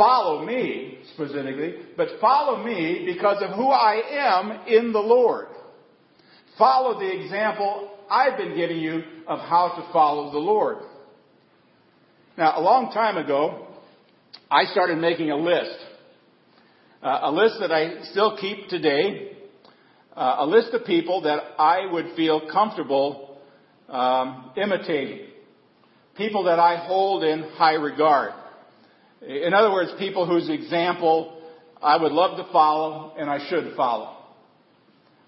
follow 0.00 0.46
me 0.46 0.98
specifically, 1.12 1.74
but 1.94 2.08
follow 2.22 2.64
me 2.64 3.04
because 3.04 3.42
of 3.42 3.50
who 3.50 3.68
I 3.68 4.00
am 4.10 4.66
in 4.66 4.94
the 4.94 4.98
Lord. 4.98 5.48
Follow 6.56 6.98
the 6.98 7.22
example 7.22 7.90
I've 8.10 8.38
been 8.38 8.56
giving 8.56 8.78
you 8.78 9.02
of 9.28 9.40
how 9.40 9.74
to 9.76 9.92
follow 9.92 10.32
the 10.32 10.38
Lord. 10.38 10.78
Now, 12.38 12.58
a 12.58 12.62
long 12.62 12.92
time 12.94 13.18
ago, 13.18 13.66
I 14.50 14.64
started 14.72 14.96
making 14.96 15.30
a 15.32 15.36
list. 15.36 15.76
Uh, 17.02 17.18
a 17.24 17.30
list 17.30 17.56
that 17.60 17.70
I 17.70 18.02
still 18.10 18.38
keep 18.38 18.68
today. 18.68 19.36
Uh, 20.16 20.36
a 20.38 20.46
list 20.46 20.72
of 20.72 20.86
people 20.86 21.20
that 21.22 21.40
I 21.58 21.92
would 21.92 22.16
feel 22.16 22.50
comfortable 22.50 23.38
um, 23.90 24.52
imitating. 24.56 25.26
People 26.16 26.44
that 26.44 26.58
I 26.58 26.86
hold 26.86 27.22
in 27.22 27.42
high 27.42 27.74
regard. 27.74 28.32
In 29.26 29.52
other 29.52 29.70
words, 29.70 29.90
people 29.98 30.26
whose 30.26 30.48
example 30.48 31.42
I 31.82 31.96
would 31.96 32.12
love 32.12 32.38
to 32.38 32.52
follow 32.52 33.14
and 33.18 33.28
I 33.28 33.48
should 33.48 33.74
follow. 33.76 34.16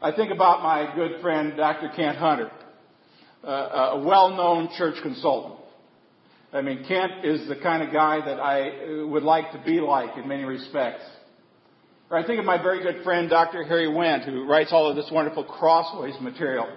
I 0.01 0.13
think 0.13 0.33
about 0.33 0.63
my 0.63 0.95
good 0.95 1.21
friend 1.21 1.55
Dr. 1.57 1.91
Kent 1.95 2.19
Hunter, 2.19 2.51
uh, 3.45 3.49
a 3.93 4.05
well-known 4.05 4.71
church 4.77 4.97
consultant. 5.03 5.61
I 6.53 6.61
mean, 6.61 6.85
Kent 6.87 7.25
is 7.25 7.49
the 7.49 7.57
kind 7.57 7.83
of 7.83 7.93
guy 7.93 8.25
that 8.25 8.41
I 8.41 9.05
would 9.05 9.23
like 9.23 9.53
to 9.53 9.63
be 9.65 9.81
like 9.81 10.17
in 10.17 10.27
many 10.27 10.45
respects. 10.45 11.03
Or 12.11 12.19
I 12.19 12.27
think 12.27 12.39
of 12.39 12.45
my 12.45 12.61
very 12.63 12.83
good 12.83 13.05
friend 13.05 13.31
Dr. 13.31 13.65
Harry 13.65 13.87
Wendt, 13.87 14.27
who 14.27 14.45
writes 14.45 14.71
all 14.73 14.89
of 14.89 14.97
this 14.97 15.09
wonderful 15.11 15.45
crossways 15.45 16.15
material. 16.21 16.69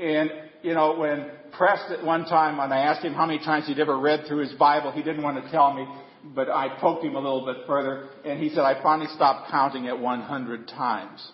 And, 0.00 0.30
you 0.62 0.72
know, 0.72 0.96
when 0.96 1.30
pressed 1.52 1.90
at 1.90 2.04
one 2.04 2.24
time 2.24 2.58
and 2.60 2.72
I 2.72 2.78
asked 2.78 3.04
him 3.04 3.14
how 3.14 3.26
many 3.26 3.38
times 3.38 3.66
he'd 3.66 3.78
ever 3.78 3.98
read 3.98 4.24
through 4.26 4.40
his 4.46 4.52
Bible, 4.52 4.90
he 4.92 5.02
didn't 5.02 5.22
want 5.22 5.42
to 5.42 5.50
tell 5.50 5.72
me, 5.72 5.86
but 6.34 6.48
I 6.48 6.78
poked 6.80 7.04
him 7.04 7.14
a 7.14 7.20
little 7.20 7.44
bit 7.44 7.66
further, 7.66 8.08
and 8.24 8.40
he 8.40 8.48
said, 8.50 8.60
I 8.60 8.82
finally 8.82 9.08
stopped 9.14 9.50
counting 9.50 9.88
at 9.88 9.98
100 9.98 10.68
times. 10.68 11.30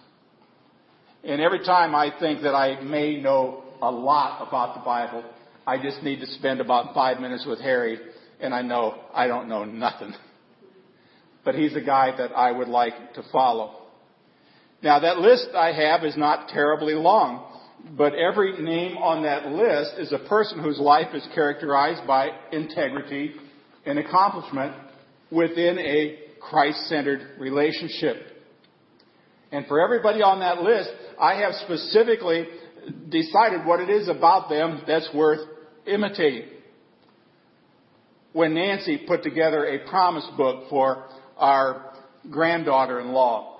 And 1.25 1.41
every 1.41 1.61
time 1.61 1.95
I 1.95 2.11
think 2.19 2.43
that 2.43 2.55
I 2.55 2.81
may 2.81 3.21
know 3.21 3.65
a 3.83 3.91
lot 3.91 4.47
about 4.47 4.75
the 4.75 4.85
Bible, 4.85 5.25
I 5.67 5.81
just 5.81 6.03
need 6.03 6.21
to 6.21 6.27
spend 6.27 6.61
about 6.61 6.95
five 6.95 7.21
minutes 7.21 7.45
with 7.47 7.61
Harry, 7.61 7.99
and 8.41 8.55
I 8.55 8.63
know 8.63 9.03
I 9.13 9.27
don't 9.27 9.49
know 9.49 9.65
nothing. 9.65 10.15
But 11.45 11.55
he's 11.55 11.77
a 11.77 11.81
guy 11.81 12.17
that 12.17 12.33
I 12.33 12.53
would 12.53 12.69
like 12.69 13.15
to 13.15 13.23
follow. 13.31 13.75
Now 14.83 15.01
that 15.01 15.19
list 15.19 15.49
I 15.55 15.73
have 15.73 16.05
is 16.05 16.17
not 16.17 16.49
terribly 16.49 16.95
long 16.95 17.58
but 17.97 18.15
every 18.15 18.61
name 18.63 18.97
on 18.97 19.23
that 19.23 19.47
list 19.49 19.93
is 19.99 20.13
a 20.13 20.29
person 20.29 20.63
whose 20.63 20.79
life 20.79 21.15
is 21.15 21.27
characterized 21.35 22.07
by 22.07 22.29
integrity 22.53 23.33
and 23.87 23.99
accomplishment 23.99 24.75
within 25.31 25.79
a 25.79 26.19
Christ-centered 26.41 27.39
relationship. 27.39 28.17
And 29.51 29.67
for 29.67 29.81
everybody 29.81 30.23
on 30.23 30.41
that 30.41 30.63
list, 30.63 30.91
I 31.21 31.41
have 31.41 31.55
specifically 31.65 32.47
decided 33.09 33.67
what 33.67 33.81
it 33.81 33.91
is 33.91 34.09
about 34.09 34.49
them 34.49 34.83
that's 34.87 35.09
worth 35.15 35.41
imitating. 35.87 36.49
When 38.33 38.55
Nancy 38.55 39.05
put 39.07 39.23
together 39.23 39.65
a 39.67 39.89
promise 39.89 40.27
book 40.37 40.69
for 40.69 41.09
our 41.37 41.95
granddaughter-in-law, 42.31 43.57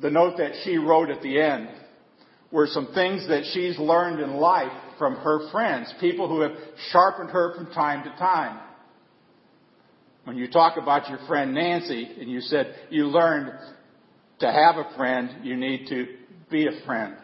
the 0.00 0.10
note 0.10 0.38
that 0.38 0.52
she 0.64 0.76
wrote 0.76 1.10
at 1.10 1.22
the 1.22 1.40
end 1.40 1.68
were 2.52 2.66
some 2.66 2.88
things 2.94 3.26
that 3.28 3.44
she's 3.52 3.78
learned 3.78 4.20
in 4.20 4.34
life 4.34 4.72
from 4.98 5.16
her 5.16 5.50
friends, 5.50 5.92
people 6.00 6.28
who 6.28 6.40
have 6.40 6.52
sharpened 6.90 7.30
her 7.30 7.54
from 7.56 7.66
time 7.72 8.04
to 8.04 8.10
time. 8.18 8.60
When 10.24 10.36
you 10.36 10.50
talk 10.50 10.76
about 10.76 11.08
your 11.08 11.18
friend 11.26 11.54
Nancy 11.54 12.08
and 12.20 12.30
you 12.30 12.40
said 12.40 12.74
you 12.90 13.06
learned 13.06 13.52
to 14.40 14.46
have 14.46 14.76
a 14.76 14.96
friend, 14.96 15.44
you 15.44 15.56
need 15.56 15.86
to 15.88 16.06
be 16.50 16.66
a 16.66 16.84
friend. 16.84 17.14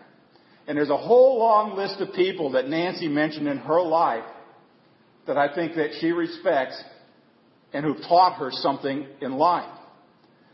And 0.67 0.79
there's 0.79 0.91
a 0.91 0.97
whole 0.97 1.39
long 1.39 1.77
list 1.77 2.01
of 2.01 2.15
people 2.15 2.53
that 2.53 2.69
Nancy 2.69 3.09
mentioned 3.09 3.49
in 3.49 3.59
her 3.59 3.83
life 3.83 4.25
that 5.27 5.37
I 5.37 5.53
think 5.55 5.75
that 5.75 5.91
she 6.01 6.13
respects 6.13 6.81
and 7.73 7.85
who 7.85 7.95
taught 8.09 8.39
her 8.39 8.51
something 8.53 9.07
in 9.21 9.33
life. 9.33 9.71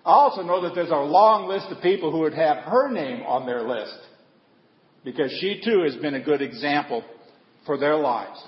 I 0.05 0.13
also 0.13 0.43
know 0.43 0.63
that 0.63 0.75
there's 0.75 0.91
a 0.91 0.97
long 0.97 1.49
list 1.49 1.67
of 1.71 1.83
people 1.83 2.11
who 2.11 2.21
would 2.21 2.35
have 2.35 2.59
her 2.59 2.91
name 2.91 3.23
on 3.23 3.45
their 3.45 3.63
list 3.63 3.99
because 5.05 5.31
she 5.41 5.61
too 5.65 5.83
has 5.83 5.97
been 5.97 6.15
a 6.15 6.23
good 6.23 6.43
example 6.43 7.05
for 7.67 7.79
their 7.79 7.97
lives. 7.97 8.43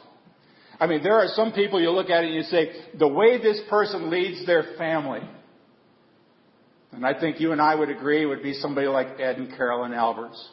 I 0.78 0.87
mean, 0.87 1.02
there 1.02 1.14
are 1.14 1.28
some 1.35 1.52
people 1.52 1.80
you 1.80 1.90
look 1.90 2.09
at 2.09 2.25
and 2.25 2.35
you 2.35 2.42
say, 2.42 2.71
the 2.99 3.09
way 3.09 3.38
this 3.38 3.61
person 3.69 4.11
leads 4.11 4.47
their 4.47 4.64
family, 4.78 5.21
and 6.92 7.07
I 7.07 7.19
think 7.19 7.40
you 7.40 7.52
and 7.52 7.61
I 7.61 7.75
would 7.75 7.90
agree 7.90 8.26
would 8.26 8.42
be 8.42 8.54
somebody 8.54 8.87
like 8.87 9.21
Ed 9.21 9.37
and 9.37 9.54
Carolyn 9.57 9.92
Alberts. 9.92 10.49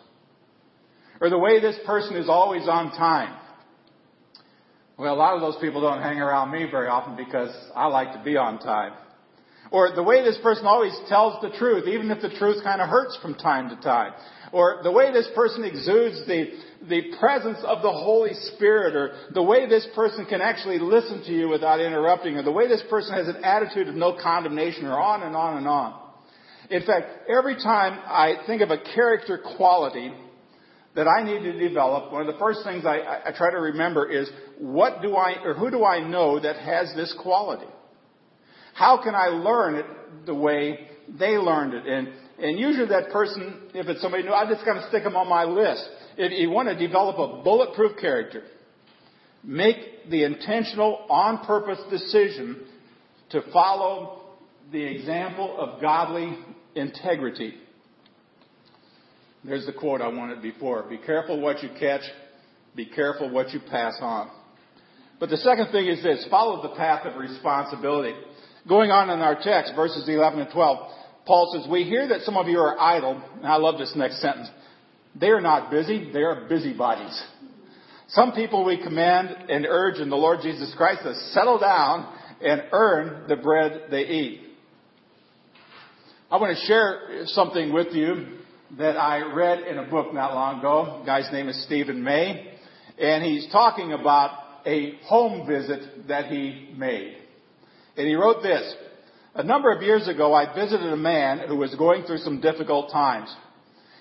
Or 1.20 1.30
the 1.30 1.38
way 1.38 1.60
this 1.60 1.78
person 1.86 2.16
is 2.16 2.30
always 2.30 2.68
on 2.68 2.92
time. 2.92 3.36
Well, 4.98 5.14
a 5.14 5.16
lot 5.16 5.36
of 5.36 5.42
those 5.42 5.58
people 5.62 5.82
don't 5.82 6.02
hang 6.02 6.20
around 6.20 6.52
me 6.52 6.68
very 6.70 6.88
often 6.88 7.16
because 7.16 7.56
I 7.76 7.88
like 7.88 8.14
to 8.14 8.24
be 8.24 8.38
on 8.38 8.60
time. 8.60 8.94
Or 9.72 9.94
the 9.96 10.04
way 10.04 10.24
this 10.24 10.38
person 10.42 10.66
always 10.66 10.98
tells 11.10 11.42
the 11.42 11.56
truth, 11.58 11.88
even 11.88 12.10
if 12.12 12.22
the 12.22 12.30
truth 12.38 12.64
kind 12.64 12.82
of 12.82 12.90
hurts 12.90 13.18
from 13.22 13.36
time 13.36 13.70
to 13.70 13.76
time. 13.82 14.14
Or 14.52 14.80
the 14.84 14.92
way 14.92 15.12
this 15.12 15.30
person 15.36 15.64
exudes 15.64 16.26
the, 16.26 16.52
the 16.88 17.18
presence 17.20 17.58
of 17.66 17.82
the 17.82 17.92
Holy 17.92 18.34
Spirit, 18.56 18.96
or 18.96 19.32
the 19.34 19.44
way 19.44 19.68
this 19.68 19.88
person 19.94 20.26
can 20.26 20.42
actually 20.42 20.80
listen 20.80 21.24
to 21.26 21.32
you 21.32 21.50
without 21.50 21.82
interrupting, 21.82 22.36
or 22.36 22.44
the 22.44 22.52
way 22.52 22.68
this 22.68 22.84
person 22.90 23.14
has 23.14 23.28
an 23.28 23.44
attitude 23.44 23.88
of 23.88 23.96
no 23.96 24.18
condemnation, 24.22 24.86
or 24.86 25.00
on 25.00 25.24
and 25.24 25.36
on 25.36 25.58
and 25.58 25.68
on. 25.68 26.02
In 26.70 26.86
fact, 26.86 27.30
every 27.30 27.56
time 27.56 28.00
I 28.06 28.46
think 28.46 28.62
of 28.62 28.72
a 28.72 28.78
character 28.78 29.42
quality 29.58 30.14
that 30.96 31.08
I 31.08 31.24
need 31.24 31.40
to 31.40 31.68
develop, 31.68 32.12
one 32.12 32.22
of 32.22 32.34
the 32.34 32.40
first 32.40 32.62
things 32.64 32.86
I, 32.86 33.22
I, 33.26 33.32
try 33.38 33.52
to 33.52 33.60
remember 33.60 34.10
is 34.10 34.30
what 34.58 35.02
do 35.02 35.16
I, 35.16 35.36
or 35.44 35.54
who 35.54 35.70
do 35.70 35.86
I 35.86 36.06
know 36.06 36.40
that 36.40 36.58
has 36.58 36.92
this 36.96 37.16
quality? 37.22 37.68
How 38.74 39.02
can 39.04 39.14
I 39.14 39.28
learn 39.28 39.76
it 39.76 39.86
the 40.26 40.34
way 40.34 40.88
they 41.08 41.38
learned 41.38 41.74
it? 41.74 41.86
And, 41.86 42.10
and 42.40 42.60
usually 42.60 42.88
that 42.90 43.10
person, 43.12 43.70
if 43.74 43.88
it's 43.88 44.02
somebody 44.02 44.24
new, 44.24 44.32
I 44.32 44.48
just 44.48 44.64
kind 44.64 44.78
of 44.78 44.88
stick 44.90 45.04
them 45.04 45.16
on 45.16 45.28
my 45.28 45.44
list. 45.44 45.84
If 46.18 46.32
you 46.32 46.50
want 46.52 46.70
to 46.70 46.76
develop 46.76 47.18
a 47.18 47.44
bulletproof 47.44 47.98
character, 48.00 48.44
make 49.44 50.10
the 50.10 50.24
intentional, 50.24 51.06
on 51.10 51.46
purpose 51.46 51.80
decision 51.90 52.62
to 53.32 53.42
follow 53.52 54.22
the 54.72 54.84
example 54.84 55.58
of 55.58 55.82
godly 55.82 56.38
integrity. 56.76 57.56
There's 59.44 59.66
the 59.66 59.74
quote 59.74 60.02
I 60.02 60.10
wanted 60.10 60.42
before. 60.42 60.84
Be 60.84 60.98
careful 60.98 61.40
what 61.40 61.64
you 61.64 61.70
catch. 61.80 62.02
Be 62.76 62.86
careful 62.86 63.30
what 63.30 63.52
you 63.52 63.60
pass 63.60 63.98
on. 64.02 64.30
But 65.20 65.30
the 65.30 65.38
second 65.38 65.72
thing 65.72 65.88
is 65.88 66.04
this. 66.04 66.28
Follow 66.30 66.62
the 66.62 66.76
path 66.76 67.06
of 67.08 67.20
responsibility. 67.20 68.14
Going 68.68 68.92
on 68.92 69.10
in 69.10 69.20
our 69.20 69.38
text, 69.42 69.74
verses 69.76 70.08
11 70.08 70.40
and 70.42 70.52
12, 70.52 70.92
Paul 71.28 71.54
says, 71.54 71.70
We 71.70 71.84
hear 71.84 72.08
that 72.08 72.22
some 72.22 72.38
of 72.38 72.48
you 72.48 72.60
are 72.60 72.80
idle. 72.80 73.22
And 73.36 73.46
I 73.46 73.58
love 73.58 73.78
this 73.78 73.92
next 73.96 74.22
sentence. 74.22 74.50
They 75.20 75.28
are 75.28 75.42
not 75.42 75.70
busy. 75.70 76.12
They 76.12 76.22
are 76.22 76.48
busybodies. 76.48 77.22
Some 78.10 78.32
people 78.32 78.64
we 78.64 78.82
command 78.82 79.50
and 79.50 79.66
urge 79.68 80.00
in 80.00 80.10
the 80.10 80.16
Lord 80.16 80.40
Jesus 80.42 80.74
Christ 80.78 81.04
to 81.04 81.14
settle 81.32 81.60
down 81.60 82.14
and 82.42 82.64
earn 82.72 83.28
the 83.28 83.36
bread 83.36 83.88
they 83.92 84.04
eat. 84.04 84.42
I 86.32 86.38
want 86.38 86.58
to 86.58 86.66
share 86.66 87.26
something 87.26 87.74
with 87.74 87.94
you 87.94 88.38
that 88.78 88.98
I 88.98 89.34
read 89.34 89.60
in 89.60 89.78
a 89.78 89.90
book 89.90 90.14
not 90.14 90.34
long 90.34 90.60
ago. 90.60 91.00
The 91.00 91.06
guy's 91.06 91.32
name 91.32 91.50
is 91.50 91.64
Stephen 91.66 92.04
May, 92.04 92.54
and 93.00 93.24
he's 93.24 93.50
talking 93.52 93.94
about 93.94 94.32
a 94.66 94.96
home 95.06 95.48
visit 95.48 96.08
that 96.08 96.26
he 96.26 96.74
made. 96.78 97.18
And 97.96 98.08
he 98.08 98.16
wrote 98.16 98.44
this. 98.44 98.76
A 99.38 99.44
number 99.44 99.72
of 99.72 99.84
years 99.84 100.08
ago, 100.08 100.34
I 100.34 100.52
visited 100.56 100.92
a 100.92 100.98
man 100.98 101.48
who 101.48 101.58
was 101.58 101.76
going 101.76 102.06
through 102.06 102.18
some 102.20 102.42
difficult 102.42 102.92
times. 102.92 103.32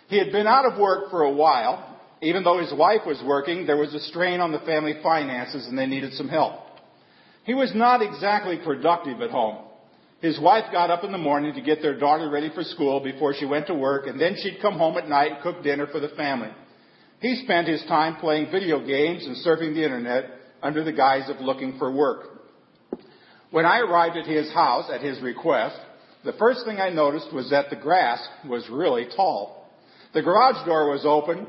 He 0.08 0.16
had 0.16 0.32
been 0.32 0.46
out 0.46 0.64
of 0.64 0.78
work 0.78 1.10
for 1.10 1.24
a 1.24 1.30
while. 1.30 2.00
Even 2.22 2.42
though 2.42 2.58
his 2.58 2.72
wife 2.72 3.02
was 3.06 3.22
working, 3.22 3.66
there 3.66 3.76
was 3.76 3.92
a 3.92 4.00
strain 4.00 4.40
on 4.40 4.50
the 4.50 4.60
family 4.60 4.94
finances 5.02 5.66
and 5.66 5.78
they 5.78 5.84
needed 5.84 6.14
some 6.14 6.30
help. 6.30 6.54
He 7.44 7.52
was 7.52 7.70
not 7.74 8.00
exactly 8.00 8.58
productive 8.64 9.20
at 9.20 9.30
home. 9.30 9.58
His 10.22 10.40
wife 10.40 10.72
got 10.72 10.90
up 10.90 11.04
in 11.04 11.12
the 11.12 11.18
morning 11.18 11.52
to 11.52 11.60
get 11.60 11.82
their 11.82 11.98
daughter 11.98 12.30
ready 12.30 12.50
for 12.54 12.64
school 12.64 13.00
before 13.00 13.34
she 13.34 13.44
went 13.44 13.66
to 13.66 13.74
work, 13.74 14.06
and 14.06 14.18
then 14.18 14.36
she'd 14.42 14.62
come 14.62 14.78
home 14.78 14.96
at 14.96 15.06
night 15.06 15.32
and 15.32 15.42
cook 15.42 15.62
dinner 15.62 15.86
for 15.86 16.00
the 16.00 16.08
family. 16.16 16.48
He 17.20 17.42
spent 17.44 17.68
his 17.68 17.82
time 17.82 18.16
playing 18.16 18.50
video 18.50 18.84
games 18.84 19.26
and 19.26 19.36
surfing 19.46 19.74
the 19.74 19.84
internet 19.84 20.30
under 20.62 20.82
the 20.82 20.92
guise 20.92 21.28
of 21.28 21.42
looking 21.42 21.78
for 21.78 21.92
work. 21.92 22.35
When 23.56 23.64
I 23.64 23.78
arrived 23.78 24.18
at 24.18 24.26
his 24.26 24.52
house 24.52 24.90
at 24.92 25.00
his 25.00 25.18
request, 25.22 25.80
the 26.26 26.34
first 26.34 26.66
thing 26.66 26.78
I 26.78 26.90
noticed 26.90 27.32
was 27.32 27.48
that 27.48 27.70
the 27.70 27.76
grass 27.76 28.22
was 28.46 28.68
really 28.68 29.06
tall. 29.16 29.66
The 30.12 30.20
garage 30.20 30.66
door 30.66 30.90
was 30.90 31.06
open, 31.06 31.46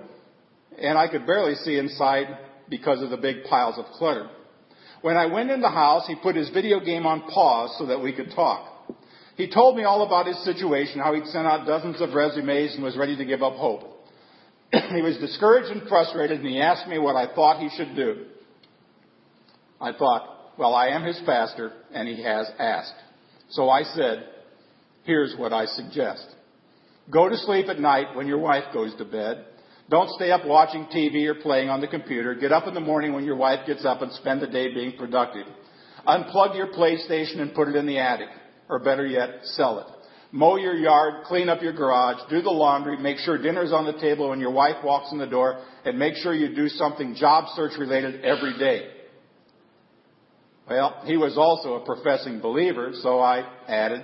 and 0.81 0.97
I 0.97 1.09
could 1.09 1.27
barely 1.27 1.55
see 1.55 1.77
inside 1.77 2.27
because 2.69 3.01
of 3.01 3.09
the 3.09 3.17
big 3.17 3.43
piles 3.49 3.77
of 3.77 3.83
clutter. 3.97 4.29
When 5.01 5.17
I 5.17 5.25
went 5.25 5.51
in 5.51 5.59
the 5.59 5.69
house, 5.69 6.07
he 6.07 6.15
put 6.15 6.37
his 6.37 6.49
video 6.51 6.79
game 6.79 7.05
on 7.05 7.23
pause 7.23 7.75
so 7.77 7.87
that 7.87 8.01
we 8.01 8.13
could 8.13 8.31
talk. 8.33 8.95
He 9.35 9.51
told 9.51 9.75
me 9.75 9.83
all 9.83 10.03
about 10.03 10.27
his 10.27 10.41
situation, 10.45 11.01
how 11.01 11.13
he'd 11.13 11.27
sent 11.27 11.45
out 11.45 11.67
dozens 11.67 11.99
of 11.99 12.13
resumes 12.13 12.73
and 12.75 12.85
was 12.85 12.95
ready 12.95 13.17
to 13.17 13.25
give 13.25 13.43
up 13.43 13.55
hope. 13.55 14.07
he 14.71 15.01
was 15.01 15.17
discouraged 15.17 15.71
and 15.71 15.89
frustrated, 15.89 16.39
and 16.39 16.47
he 16.47 16.61
asked 16.61 16.87
me 16.87 16.99
what 16.99 17.17
I 17.17 17.35
thought 17.35 17.59
he 17.59 17.69
should 17.75 17.97
do. 17.97 18.27
I 19.81 19.91
thought, 19.91 20.36
well, 20.57 20.73
I 20.73 20.87
am 20.87 21.03
his 21.03 21.21
pastor, 21.25 21.71
and 21.93 22.07
he 22.07 22.23
has 22.23 22.49
asked. 22.59 22.95
So 23.49 23.69
I 23.69 23.83
said, 23.83 24.27
here's 25.03 25.35
what 25.37 25.53
I 25.53 25.65
suggest. 25.65 26.25
Go 27.11 27.29
to 27.29 27.37
sleep 27.37 27.67
at 27.69 27.79
night 27.79 28.15
when 28.15 28.27
your 28.27 28.39
wife 28.39 28.65
goes 28.73 28.93
to 28.97 29.05
bed. 29.05 29.45
Don't 29.89 30.09
stay 30.15 30.31
up 30.31 30.45
watching 30.45 30.85
TV 30.85 31.27
or 31.27 31.35
playing 31.35 31.69
on 31.69 31.79
the 31.79 31.87
computer. 31.87 32.35
Get 32.35 32.51
up 32.51 32.67
in 32.67 32.73
the 32.73 32.81
morning 32.81 33.13
when 33.13 33.23
your 33.23 33.37
wife 33.37 33.65
gets 33.65 33.85
up 33.85 34.01
and 34.01 34.11
spend 34.13 34.41
the 34.41 34.47
day 34.47 34.73
being 34.73 34.97
productive. 34.97 35.45
Unplug 36.05 36.57
your 36.57 36.67
PlayStation 36.73 37.39
and 37.39 37.53
put 37.53 37.69
it 37.69 37.75
in 37.75 37.85
the 37.85 37.99
attic. 37.99 38.27
Or 38.69 38.79
better 38.79 39.05
yet, 39.05 39.29
sell 39.43 39.79
it. 39.79 39.87
Mow 40.33 40.57
your 40.57 40.75
yard, 40.75 41.23
clean 41.23 41.47
up 41.47 41.61
your 41.61 41.71
garage, 41.71 42.17
do 42.29 42.41
the 42.41 42.49
laundry, 42.49 42.97
make 42.97 43.17
sure 43.19 43.41
dinner's 43.41 43.71
on 43.71 43.85
the 43.85 43.97
table 44.01 44.29
when 44.29 44.41
your 44.41 44.51
wife 44.51 44.83
walks 44.83 45.13
in 45.13 45.19
the 45.19 45.25
door, 45.25 45.63
and 45.85 45.97
make 45.97 46.15
sure 46.15 46.33
you 46.33 46.53
do 46.53 46.67
something 46.67 47.15
job 47.15 47.45
search 47.55 47.77
related 47.79 48.25
every 48.25 48.57
day. 48.57 48.89
Well, 50.69 51.01
he 51.05 51.15
was 51.15 51.37
also 51.37 51.75
a 51.75 51.85
professing 51.85 52.41
believer, 52.41 52.91
so 53.01 53.19
I 53.19 53.47
added, 53.67 54.01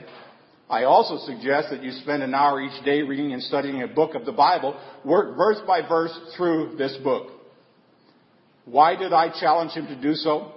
I 0.69 0.86
also 0.86 1.17
suggest 1.26 1.67
that 1.71 1.84
you 1.84 1.91
spend 1.91 2.23
an 2.23 2.34
hour 2.34 2.62
each 2.62 2.86
day 2.86 3.02
reading 3.02 3.34
and 3.34 3.43
studying 3.43 3.84
a 3.84 3.88
book 3.88 4.15
of 4.15 4.26
the 4.26 4.32
Bible, 4.32 4.80
work 5.04 5.36
verse 5.36 5.60
by 5.67 5.82
verse 5.88 6.17
through 6.38 6.76
this 6.78 6.95
book. 7.04 7.32
Why 8.65 8.95
did 8.95 9.12
I 9.12 9.28
challenge 9.39 9.71
him 9.71 9.88
to 9.88 10.02
do 10.02 10.13
so? 10.13 10.54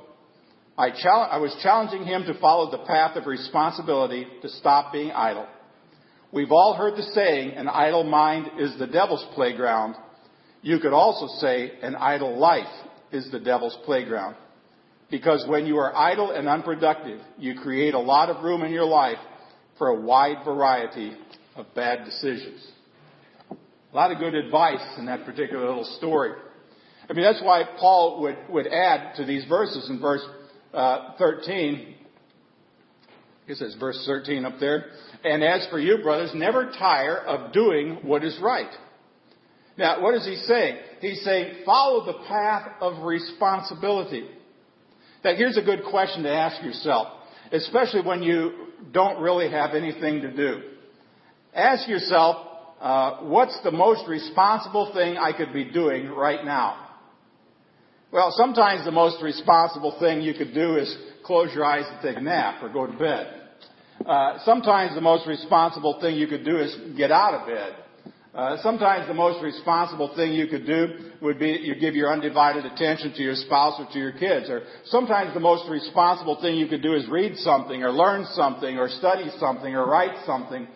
I, 0.78 0.90
I, 0.90 1.38
was 1.38 1.56
challenging 1.62 2.04
him 2.04 2.22
to 2.24 2.38
follow 2.38 2.70
the 2.70 2.84
path 2.84 3.16
of 3.16 3.26
responsibility 3.26 4.26
to 4.42 4.48
stop 4.48 4.92
being 4.92 5.10
idle. 5.10 5.46
We've 6.30 6.52
all 6.52 6.74
heard 6.74 6.96
the 6.96 7.02
saying, 7.14 7.52
an 7.52 7.68
idle 7.68 8.04
mind 8.04 8.60
is 8.60 8.78
the 8.78 8.86
devil's 8.86 9.26
playground. 9.34 9.96
You 10.62 10.78
could 10.78 10.92
also 10.92 11.26
say, 11.40 11.72
an 11.82 11.96
idle 11.96 12.38
life 12.38 12.64
is 13.10 13.30
the 13.32 13.40
devil's 13.40 13.76
playground. 13.84 14.36
Because 15.10 15.44
when 15.48 15.66
you 15.66 15.76
are 15.76 15.94
idle 15.94 16.32
and 16.32 16.48
unproductive, 16.48 17.20
you 17.38 17.54
create 17.54 17.94
a 17.94 17.98
lot 17.98 18.28
of 18.28 18.42
room 18.42 18.62
in 18.62 18.72
your 18.72 18.84
life 18.84 19.18
for 19.78 19.88
a 19.88 20.00
wide 20.00 20.44
variety 20.44 21.12
of 21.54 21.66
bad 21.74 22.04
decisions. 22.04 22.66
A 23.50 23.96
lot 23.96 24.10
of 24.10 24.18
good 24.18 24.34
advice 24.34 24.84
in 24.98 25.06
that 25.06 25.24
particular 25.24 25.66
little 25.66 25.84
story. 25.98 26.32
I 27.08 27.12
mean, 27.12 27.24
that's 27.24 27.42
why 27.42 27.62
Paul 27.78 28.20
would, 28.22 28.36
would 28.50 28.66
add 28.66 29.14
to 29.16 29.24
these 29.24 29.44
verses 29.48 29.88
in 29.88 30.00
verse 30.00 30.26
uh, 30.74 31.12
13. 31.18 31.94
He 33.46 33.54
says, 33.54 33.76
verse 33.78 34.02
13 34.06 34.44
up 34.44 34.54
there. 34.58 34.86
And 35.22 35.44
as 35.44 35.68
for 35.70 35.78
you, 35.78 35.98
brothers, 36.02 36.32
never 36.34 36.72
tire 36.72 37.18
of 37.18 37.52
doing 37.52 37.98
what 38.02 38.24
is 38.24 38.36
right. 38.42 38.72
Now, 39.78 40.02
what 40.02 40.14
is 40.14 40.24
he 40.24 40.36
saying? 40.46 40.78
He's 41.00 41.22
saying, 41.22 41.62
follow 41.64 42.06
the 42.06 42.18
path 42.26 42.72
of 42.80 43.04
responsibility. 43.04 44.26
Now, 45.24 45.34
here's 45.34 45.56
a 45.56 45.62
good 45.62 45.84
question 45.90 46.22
to 46.24 46.30
ask 46.30 46.62
yourself, 46.62 47.08
especially 47.52 48.02
when 48.02 48.22
you 48.22 48.68
don't 48.92 49.20
really 49.20 49.50
have 49.50 49.74
anything 49.74 50.22
to 50.22 50.30
do. 50.30 50.62
Ask 51.54 51.88
yourself, 51.88 52.46
uh, 52.80 53.18
what's 53.22 53.58
the 53.64 53.70
most 53.70 54.06
responsible 54.08 54.92
thing 54.94 55.16
I 55.16 55.32
could 55.32 55.52
be 55.52 55.64
doing 55.64 56.08
right 56.08 56.44
now? 56.44 56.82
Well, 58.12 58.32
sometimes 58.36 58.84
the 58.84 58.92
most 58.92 59.22
responsible 59.22 59.98
thing 59.98 60.20
you 60.20 60.34
could 60.34 60.54
do 60.54 60.76
is 60.76 60.96
close 61.24 61.52
your 61.54 61.64
eyes 61.64 61.84
and 61.90 62.00
take 62.02 62.16
a 62.16 62.20
nap 62.20 62.62
or 62.62 62.68
go 62.68 62.86
to 62.86 62.96
bed. 62.96 63.42
Uh, 64.04 64.38
sometimes 64.44 64.94
the 64.94 65.00
most 65.00 65.26
responsible 65.26 65.98
thing 66.00 66.16
you 66.16 66.28
could 66.28 66.44
do 66.44 66.58
is 66.58 66.76
get 66.96 67.10
out 67.10 67.34
of 67.34 67.48
bed. 67.48 67.74
Uh, 68.36 68.58
sometimes 68.62 69.08
the 69.08 69.14
most 69.14 69.42
responsible 69.42 70.14
thing 70.14 70.34
you 70.34 70.46
could 70.46 70.66
do 70.66 71.10
would 71.22 71.38
be 71.38 71.58
you 71.62 71.74
give 71.74 71.94
your 71.94 72.12
undivided 72.12 72.66
attention 72.66 73.10
to 73.14 73.22
your 73.22 73.34
spouse 73.34 73.80
or 73.80 73.90
to 73.90 73.98
your 73.98 74.12
kids. 74.12 74.50
Or 74.50 74.64
sometimes 74.84 75.32
the 75.32 75.40
most 75.40 75.70
responsible 75.70 76.38
thing 76.42 76.56
you 76.56 76.66
could 76.66 76.82
do 76.82 76.92
is 76.92 77.08
read 77.08 77.36
something 77.36 77.82
or 77.82 77.90
learn 77.90 78.26
something 78.32 78.76
or 78.76 78.90
study 78.90 79.30
something 79.38 79.74
or 79.74 79.86
write 79.86 80.18
something. 80.26 80.68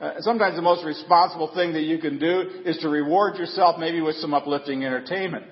Uh, 0.00 0.14
sometimes 0.18 0.56
the 0.56 0.62
most 0.62 0.84
responsible 0.84 1.54
thing 1.54 1.72
that 1.74 1.82
you 1.82 1.98
can 1.98 2.18
do 2.18 2.62
is 2.64 2.76
to 2.78 2.88
reward 2.88 3.36
yourself 3.36 3.78
maybe 3.78 4.00
with 4.00 4.16
some 4.16 4.34
uplifting 4.34 4.84
entertainment. 4.84 5.44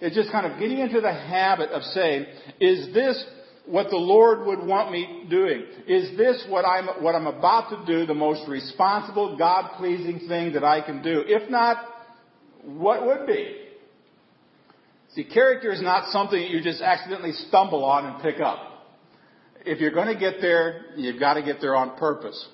It's 0.00 0.16
just 0.16 0.32
kind 0.32 0.50
of 0.50 0.58
getting 0.58 0.78
into 0.78 1.02
the 1.02 1.12
habit 1.12 1.68
of 1.68 1.82
saying, 1.82 2.24
is 2.60 2.94
this 2.94 3.22
what 3.66 3.88
the 3.88 3.96
Lord 3.96 4.46
would 4.46 4.66
want 4.66 4.92
me 4.92 5.26
doing? 5.30 5.64
Is 5.86 6.16
this 6.16 6.44
what 6.48 6.64
I'm, 6.64 7.02
what 7.02 7.14
I'm 7.14 7.26
about 7.26 7.70
to 7.70 7.86
do 7.86 8.06
the 8.06 8.14
most 8.14 8.46
responsible, 8.48 9.36
God-pleasing 9.38 10.28
thing 10.28 10.52
that 10.52 10.64
I 10.64 10.82
can 10.82 11.02
do? 11.02 11.22
If 11.26 11.50
not, 11.50 11.76
what 12.62 13.06
would 13.06 13.26
be? 13.26 13.56
See, 15.14 15.24
character 15.24 15.70
is 15.72 15.80
not 15.80 16.10
something 16.10 16.38
that 16.38 16.50
you 16.50 16.60
just 16.62 16.82
accidentally 16.82 17.32
stumble 17.32 17.84
on 17.84 18.06
and 18.06 18.22
pick 18.22 18.40
up. 18.40 18.70
if 19.64 19.80
you're 19.80 19.92
going 19.92 20.12
to 20.12 20.18
get 20.18 20.40
there, 20.40 20.86
you've 20.96 21.20
got 21.20 21.34
to 21.34 21.42
get 21.42 21.60
there 21.60 21.74
on 21.74 21.96
purpose. 21.96 22.48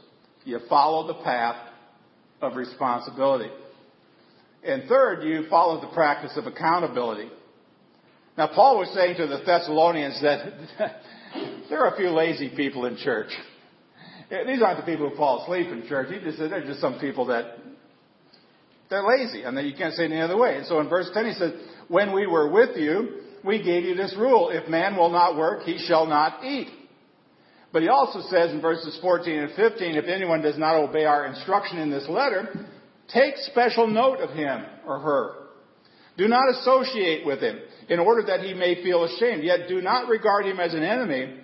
You 0.44 0.60
follow 0.68 1.06
the 1.06 1.22
path 1.24 1.56
of 2.40 2.56
responsibility. 2.56 3.50
And 4.62 4.84
third, 4.88 5.24
you 5.24 5.48
follow 5.48 5.80
the 5.80 5.88
practice 5.88 6.32
of 6.36 6.46
accountability. 6.46 7.30
Now, 8.40 8.46
Paul 8.46 8.78
was 8.78 8.88
saying 8.94 9.18
to 9.18 9.26
the 9.26 9.42
Thessalonians 9.44 10.18
that 10.22 10.54
there 11.68 11.84
are 11.84 11.92
a 11.92 11.96
few 11.98 12.08
lazy 12.08 12.48
people 12.56 12.86
in 12.86 12.96
church. 12.96 13.28
These 14.30 14.62
aren't 14.62 14.78
the 14.80 14.90
people 14.90 15.10
who 15.10 15.16
fall 15.16 15.42
asleep 15.42 15.66
in 15.66 15.86
church. 15.86 16.08
He 16.10 16.20
just 16.20 16.38
said 16.38 16.50
they're 16.50 16.64
just 16.64 16.80
some 16.80 16.98
people 16.98 17.26
that 17.26 17.58
they're 18.88 19.06
lazy, 19.06 19.42
and 19.42 19.54
that 19.58 19.66
you 19.66 19.74
can't 19.76 19.92
say 19.92 20.04
it 20.04 20.12
any 20.12 20.22
other 20.22 20.38
way. 20.38 20.56
And 20.56 20.64
so 20.64 20.80
in 20.80 20.88
verse 20.88 21.10
10 21.12 21.26
he 21.26 21.34
says, 21.34 21.52
When 21.88 22.14
we 22.14 22.26
were 22.26 22.50
with 22.50 22.78
you, 22.78 23.20
we 23.44 23.62
gave 23.62 23.84
you 23.84 23.94
this 23.94 24.16
rule. 24.16 24.48
If 24.48 24.70
man 24.70 24.96
will 24.96 25.10
not 25.10 25.36
work, 25.36 25.64
he 25.64 25.76
shall 25.76 26.06
not 26.06 26.42
eat. 26.42 26.68
But 27.74 27.82
he 27.82 27.88
also 27.88 28.22
says 28.30 28.52
in 28.52 28.62
verses 28.62 28.98
14 29.02 29.38
and 29.38 29.54
15, 29.54 29.96
if 29.96 30.06
anyone 30.06 30.40
does 30.40 30.56
not 30.56 30.76
obey 30.76 31.04
our 31.04 31.26
instruction 31.26 31.76
in 31.76 31.90
this 31.90 32.08
letter, 32.08 32.66
take 33.12 33.34
special 33.52 33.86
note 33.86 34.20
of 34.20 34.30
him 34.30 34.64
or 34.86 34.98
her. 34.98 35.34
Do 36.16 36.26
not 36.26 36.48
associate 36.48 37.26
with 37.26 37.40
him 37.40 37.60
in 37.90 37.98
order 37.98 38.22
that 38.28 38.40
he 38.40 38.54
may 38.54 38.82
feel 38.82 39.04
ashamed. 39.04 39.42
Yet 39.42 39.68
do 39.68 39.82
not 39.82 40.08
regard 40.08 40.46
him 40.46 40.60
as 40.60 40.72
an 40.72 40.82
enemy, 40.82 41.40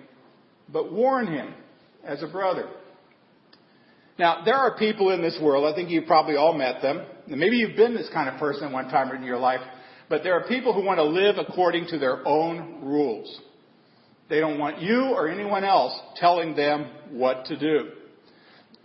but 0.71 0.91
warn 0.91 1.27
him 1.27 1.53
as 2.03 2.23
a 2.23 2.27
brother. 2.27 2.69
Now, 4.17 4.43
there 4.45 4.55
are 4.55 4.75
people 4.77 5.11
in 5.11 5.21
this 5.21 5.37
world, 5.39 5.71
I 5.71 5.75
think 5.75 5.91
you've 5.91 6.07
probably 6.07 6.37
all 6.37 6.53
met 6.53 6.81
them. 6.81 7.05
Maybe 7.27 7.57
you've 7.57 7.75
been 7.75 7.93
this 7.93 8.09
kind 8.11 8.29
of 8.29 8.39
person 8.39 8.71
one 8.71 8.89
time 8.89 9.15
in 9.15 9.23
your 9.23 9.37
life, 9.37 9.59
but 10.09 10.23
there 10.23 10.33
are 10.33 10.47
people 10.47 10.73
who 10.73 10.83
want 10.83 10.97
to 10.97 11.03
live 11.03 11.35
according 11.37 11.87
to 11.87 11.99
their 11.99 12.25
own 12.25 12.79
rules. 12.81 13.41
They 14.29 14.39
don't 14.39 14.57
want 14.57 14.81
you 14.81 15.13
or 15.13 15.29
anyone 15.29 15.63
else 15.63 15.93
telling 16.15 16.55
them 16.55 16.89
what 17.11 17.45
to 17.45 17.59
do. 17.59 17.89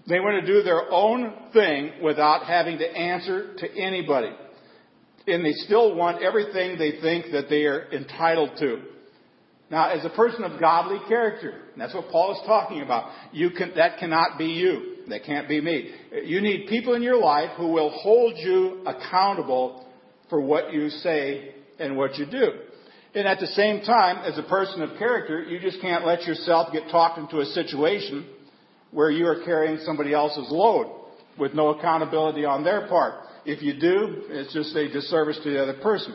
They 0.09 0.21
want 0.21 0.45
to 0.45 0.53
do 0.53 0.63
their 0.63 0.91
own 0.91 1.33
thing 1.53 1.93
without 2.03 2.45
having 2.45 2.79
to 2.79 2.87
answer 2.87 3.55
to 3.55 3.77
anybody. 3.77 4.33
And 5.27 5.45
they 5.45 5.53
still 5.53 5.95
want 5.95 6.23
everything 6.23 6.79
they 6.79 7.01
think 7.01 7.27
that 7.33 7.49
they 7.49 7.65
are 7.65 7.91
entitled 7.93 8.51
to. 8.59 8.83
Now, 9.71 9.91
as 9.91 10.05
a 10.05 10.11
person 10.11 10.45
of 10.45 10.61
godly 10.61 10.99
character, 11.09 11.55
that's 11.79 11.95
what 11.95 12.11
Paul 12.11 12.33
is 12.33 12.47
talking 12.47 12.83
about. 12.83 13.11
You 13.33 13.51
can, 13.51 13.73
that 13.77 13.99
cannot 13.99 14.37
be 14.37 14.47
you. 14.47 14.97
That 15.09 15.25
can't 15.25 15.49
be 15.49 15.61
me. 15.61 15.91
You 16.25 16.41
need 16.41 16.69
people 16.69 16.95
in 16.95 17.03
your 17.03 17.17
life 17.17 17.51
who 17.57 17.69
will 17.69 17.91
hold 17.91 18.35
you 18.37 18.85
accountable 18.87 19.87
for 20.29 20.41
what 20.41 20.73
you 20.73 20.91
say 20.91 21.55
and 21.79 21.97
what 21.97 22.17
you 22.19 22.27
do. 22.27 22.51
And 23.15 23.27
at 23.27 23.41
the 23.41 23.47
same 23.49 23.83
time, 23.83 24.25
as 24.25 24.39
a 24.39 24.43
person 24.43 24.83
of 24.83 24.99
character, 24.99 25.43
you 25.43 25.61
just 25.61 25.81
can't 25.81 26.07
let 26.07 26.23
yourself 26.25 26.73
get 26.73 26.85
talked 26.91 27.19
into 27.19 27.41
a 27.41 27.47
situation 27.47 28.27
where 28.91 29.11
you 29.11 29.27
are 29.27 29.45
carrying 29.45 29.79
somebody 29.85 30.15
else's 30.15 30.47
load 30.51 30.95
with 31.39 31.55
no 31.55 31.69
accountability 31.69 32.45
on 32.45 32.63
their 32.63 32.87
part. 32.89 33.15
If 33.45 33.63
you 33.63 33.79
do, 33.79 34.25
it's 34.29 34.53
just 34.53 34.75
a 34.77 34.89
disservice 34.89 35.39
to 35.43 35.51
the 35.51 35.63
other 35.63 35.75
person. 35.83 36.15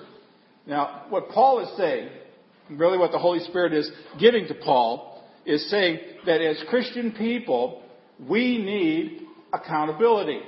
Now, 0.66 1.06
what 1.10 1.30
Paul 1.30 1.60
is 1.60 1.78
saying 1.78 2.10
really 2.70 2.98
what 2.98 3.12
the 3.12 3.20
Holy 3.20 3.40
Spirit 3.42 3.74
is 3.74 3.90
giving 4.20 4.48
to 4.48 4.54
Paul, 4.54 5.24
is 5.46 5.70
saying 5.70 6.00
that 6.26 6.42
as 6.42 6.62
Christian 6.70 7.12
people, 7.12 7.82
we 8.28 8.58
need 8.58 9.22
accountability. 9.54 10.40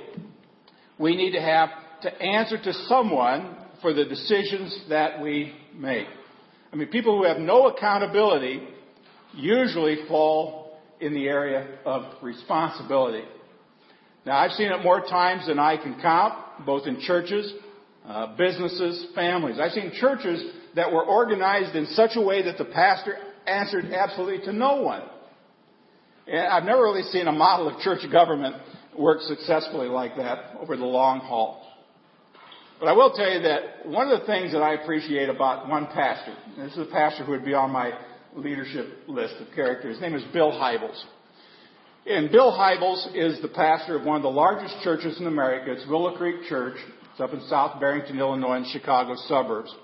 We 0.98 1.16
need 1.16 1.32
to 1.32 1.40
have 1.40 1.70
to 2.02 2.22
answer 2.22 2.62
to 2.62 2.72
someone 2.88 3.56
for 3.80 3.94
the 3.94 4.04
decisions 4.04 4.78
that 4.90 5.22
we 5.22 5.54
make. 5.74 6.06
I 6.72 6.76
mean, 6.76 6.88
people 6.88 7.16
who 7.16 7.24
have 7.24 7.38
no 7.38 7.68
accountability 7.68 8.62
usually 9.34 10.06
fall 10.06 10.78
in 11.00 11.14
the 11.14 11.26
area 11.26 11.78
of 11.86 12.04
responsibility. 12.22 13.24
Now, 14.26 14.36
I've 14.36 14.52
seen 14.52 14.70
it 14.70 14.82
more 14.84 15.00
times 15.00 15.46
than 15.46 15.58
I 15.58 15.78
can 15.78 15.98
count, 16.00 16.34
both 16.64 16.86
in 16.86 17.00
churches, 17.00 17.52
uh, 18.06 18.36
businesses, 18.36 19.06
families. 19.14 19.58
I've 19.60 19.72
seen 19.72 19.92
churches 20.00 20.42
that 20.74 20.92
were 20.92 21.04
organized 21.04 21.74
in 21.74 21.86
such 21.86 22.12
a 22.14 22.20
way 22.20 22.42
that 22.42 22.58
the 22.58 22.64
pastor 22.64 23.16
answered 23.46 23.86
absolutely 23.86 24.44
to 24.46 24.52
no 24.52 24.82
one. 24.82 25.02
And 26.26 26.46
I've 26.46 26.64
never 26.64 26.82
really 26.82 27.02
seen 27.02 27.26
a 27.26 27.32
model 27.32 27.68
of 27.68 27.80
church 27.80 28.00
government 28.10 28.56
work 28.96 29.20
successfully 29.22 29.88
like 29.88 30.16
that 30.16 30.56
over 30.60 30.76
the 30.76 30.84
long 30.84 31.20
haul. 31.20 31.66
But 32.78 32.86
I 32.86 32.92
will 32.92 33.12
tell 33.12 33.30
you 33.30 33.42
that 33.42 33.86
one 33.86 34.08
of 34.08 34.20
the 34.20 34.26
things 34.26 34.52
that 34.52 34.62
I 34.62 34.74
appreciate 34.74 35.28
about 35.28 35.68
one 35.68 35.86
pastor, 35.86 36.34
this 36.56 36.72
is 36.72 36.78
a 36.78 36.90
pastor 36.90 37.24
who 37.24 37.32
would 37.32 37.44
be 37.44 37.52
on 37.52 37.70
my 37.70 37.92
leadership 38.34 38.86
list 39.06 39.34
of 39.40 39.54
characters, 39.54 39.96
his 39.96 40.00
name 40.00 40.14
is 40.14 40.22
Bill 40.32 40.52
Hybels. 40.52 40.98
And 42.06 42.30
Bill 42.30 42.50
Hybels 42.50 43.14
is 43.14 43.42
the 43.42 43.48
pastor 43.48 43.96
of 43.96 44.06
one 44.06 44.16
of 44.16 44.22
the 44.22 44.30
largest 44.30 44.74
churches 44.82 45.20
in 45.20 45.26
America. 45.26 45.70
It's 45.72 45.86
Willow 45.86 46.16
Creek 46.16 46.48
Church. 46.48 46.76
It's 47.12 47.20
up 47.20 47.34
in 47.34 47.42
South 47.42 47.78
Barrington, 47.78 48.18
Illinois, 48.18 48.56
in 48.56 48.64
Chicago 48.72 49.14
suburbs. 49.28 49.74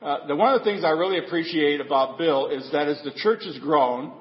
Uh, 0.00 0.28
the, 0.28 0.36
one 0.36 0.54
of 0.54 0.60
the 0.60 0.64
things 0.64 0.84
I 0.84 0.90
really 0.90 1.18
appreciate 1.18 1.80
about 1.80 2.16
Bill 2.16 2.46
is 2.48 2.70
that 2.70 2.86
as 2.86 3.00
the 3.02 3.10
church 3.16 3.40
has 3.44 3.58
grown, 3.58 4.12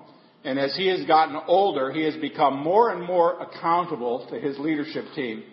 and 0.44 0.58
as 0.58 0.76
he 0.76 0.88
has 0.88 1.06
gotten 1.06 1.40
older, 1.48 1.92
he 1.92 2.02
has 2.06 2.16
become 2.16 2.58
more 2.58 2.90
and 2.90 3.04
more 3.04 3.40
accountable 3.40 4.28
to 4.32 4.40
his 4.40 4.58
leadership 4.58 5.06
team. 5.16 5.44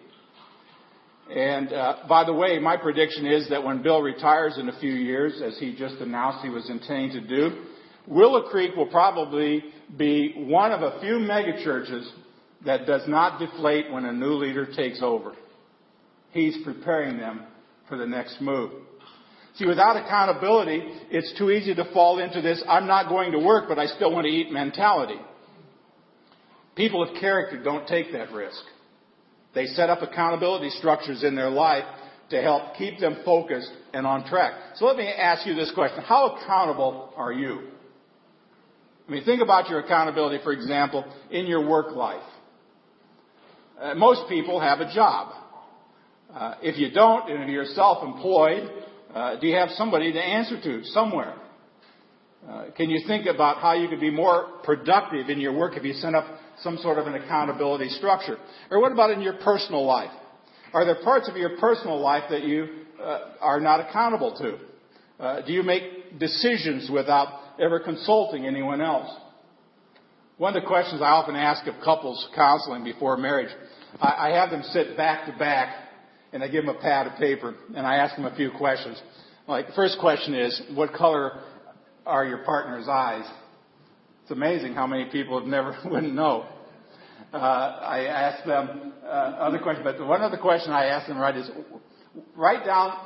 And 1.30 1.70
uh, 1.70 1.96
by 2.08 2.24
the 2.24 2.32
way, 2.32 2.58
my 2.60 2.78
prediction 2.78 3.26
is 3.26 3.50
that 3.50 3.62
when 3.62 3.82
Bill 3.82 4.00
retires 4.00 4.56
in 4.58 4.70
a 4.70 4.80
few 4.80 4.92
years, 4.92 5.42
as 5.44 5.58
he 5.58 5.76
just 5.76 5.96
announced 5.96 6.42
he 6.42 6.48
was 6.48 6.70
intending 6.70 7.10
to 7.10 7.20
do, 7.20 7.64
Willow 8.06 8.48
Creek 8.50 8.74
will 8.76 8.86
probably 8.86 9.64
be 9.96 10.34
one 10.36 10.72
of 10.72 10.82
a 10.82 11.00
few 11.00 11.14
megachurches 11.14 12.08
that 12.64 12.86
does 12.86 13.02
not 13.06 13.38
deflate 13.38 13.90
when 13.90 14.04
a 14.04 14.12
new 14.12 14.34
leader 14.34 14.66
takes 14.66 15.00
over. 15.02 15.34
He's 16.30 16.56
preparing 16.64 17.18
them 17.18 17.44
for 17.88 17.96
the 17.96 18.06
next 18.06 18.40
move. 18.40 18.72
See, 19.56 19.66
without 19.66 19.96
accountability, 19.96 20.82
it's 21.10 21.36
too 21.36 21.50
easy 21.50 21.74
to 21.74 21.84
fall 21.92 22.18
into 22.18 22.40
this, 22.40 22.62
I'm 22.66 22.86
not 22.86 23.08
going 23.08 23.32
to 23.32 23.38
work, 23.38 23.66
but 23.68 23.78
I 23.78 23.86
still 23.86 24.12
want 24.12 24.24
to 24.24 24.30
eat 24.30 24.50
mentality. 24.50 25.20
People 26.74 27.02
of 27.02 27.14
character 27.20 27.62
don't 27.62 27.86
take 27.86 28.12
that 28.12 28.32
risk. 28.32 28.62
They 29.54 29.66
set 29.66 29.90
up 29.90 30.00
accountability 30.00 30.70
structures 30.70 31.22
in 31.22 31.34
their 31.34 31.50
life 31.50 31.84
to 32.30 32.40
help 32.40 32.76
keep 32.78 32.98
them 32.98 33.18
focused 33.26 33.70
and 33.92 34.06
on 34.06 34.24
track. 34.26 34.54
So 34.76 34.86
let 34.86 34.96
me 34.96 35.06
ask 35.06 35.46
you 35.46 35.54
this 35.54 35.70
question. 35.74 36.02
How 36.02 36.36
accountable 36.36 37.12
are 37.14 37.32
you? 37.32 37.68
Mean, 39.12 39.24
think 39.24 39.42
about 39.42 39.68
your 39.68 39.80
accountability, 39.80 40.42
for 40.42 40.52
example, 40.52 41.04
in 41.30 41.44
your 41.44 41.68
work 41.68 41.94
life. 41.94 42.22
Uh, 43.78 43.94
most 43.94 44.26
people 44.26 44.58
have 44.58 44.80
a 44.80 44.90
job. 44.94 45.34
Uh, 46.32 46.54
if 46.62 46.78
you 46.78 46.90
don't, 46.90 47.30
and 47.30 47.42
if 47.42 47.50
you're 47.50 47.66
self-employed, 47.66 48.70
uh, 49.14 49.38
do 49.38 49.46
you 49.48 49.54
have 49.54 49.68
somebody 49.72 50.14
to 50.14 50.18
answer 50.18 50.58
to 50.62 50.82
somewhere? 50.84 51.34
Uh, 52.48 52.70
can 52.74 52.88
you 52.88 53.06
think 53.06 53.26
about 53.26 53.58
how 53.58 53.74
you 53.74 53.86
could 53.86 54.00
be 54.00 54.10
more 54.10 54.48
productive 54.64 55.28
in 55.28 55.38
your 55.38 55.54
work 55.54 55.76
if 55.76 55.84
you 55.84 55.92
set 55.92 56.14
up 56.14 56.24
some 56.62 56.78
sort 56.78 56.96
of 56.96 57.06
an 57.06 57.14
accountability 57.14 57.90
structure? 57.90 58.38
Or 58.70 58.80
what 58.80 58.92
about 58.92 59.10
in 59.10 59.20
your 59.20 59.34
personal 59.34 59.84
life? 59.84 60.10
Are 60.72 60.86
there 60.86 61.04
parts 61.04 61.28
of 61.28 61.36
your 61.36 61.58
personal 61.58 62.00
life 62.00 62.24
that 62.30 62.44
you 62.44 62.66
uh, 62.98 63.32
are 63.42 63.60
not 63.60 63.86
accountable 63.86 64.34
to? 64.38 64.58
Uh, 65.22 65.42
do 65.42 65.52
you 65.52 65.62
make 65.62 66.18
decisions 66.18 66.90
without 66.90 67.41
ever 67.60 67.80
consulting 67.80 68.46
anyone 68.46 68.80
else? 68.80 69.08
One 70.38 70.56
of 70.56 70.62
the 70.62 70.66
questions 70.66 71.00
I 71.02 71.10
often 71.10 71.36
ask 71.36 71.66
of 71.66 71.74
couples 71.84 72.28
counseling 72.34 72.84
before 72.84 73.16
marriage, 73.16 73.50
I, 74.00 74.30
have 74.30 74.50
them 74.50 74.62
sit 74.72 74.96
back 74.96 75.26
to 75.26 75.38
back 75.38 75.74
and 76.32 76.42
I 76.42 76.48
give 76.48 76.64
them 76.64 76.74
a 76.74 76.80
pad 76.80 77.06
of 77.06 77.14
paper 77.18 77.54
and 77.76 77.86
I 77.86 77.96
ask 77.96 78.16
them 78.16 78.24
a 78.24 78.34
few 78.34 78.50
questions. 78.50 79.00
Like 79.46 79.66
the 79.66 79.72
first 79.74 79.98
question 80.00 80.34
is, 80.34 80.60
what 80.74 80.94
color 80.94 81.42
are 82.06 82.24
your 82.24 82.38
partner's 82.38 82.88
eyes? 82.88 83.24
It's 84.22 84.30
amazing 84.30 84.74
how 84.74 84.86
many 84.86 85.10
people 85.10 85.38
have 85.38 85.48
never 85.48 85.76
wouldn't 85.84 86.14
know. 86.14 86.46
Uh, 87.32 87.36
I 87.36 88.06
ask 88.06 88.44
them 88.44 88.92
uh, 89.04 89.06
other 89.06 89.58
questions, 89.58 89.84
but 89.84 90.06
one 90.06 90.22
other 90.22 90.36
question 90.38 90.72
I 90.72 90.86
ask 90.86 91.06
them 91.08 91.18
right 91.18 91.36
is, 91.36 91.50
write 92.36 92.64
down 92.64 92.96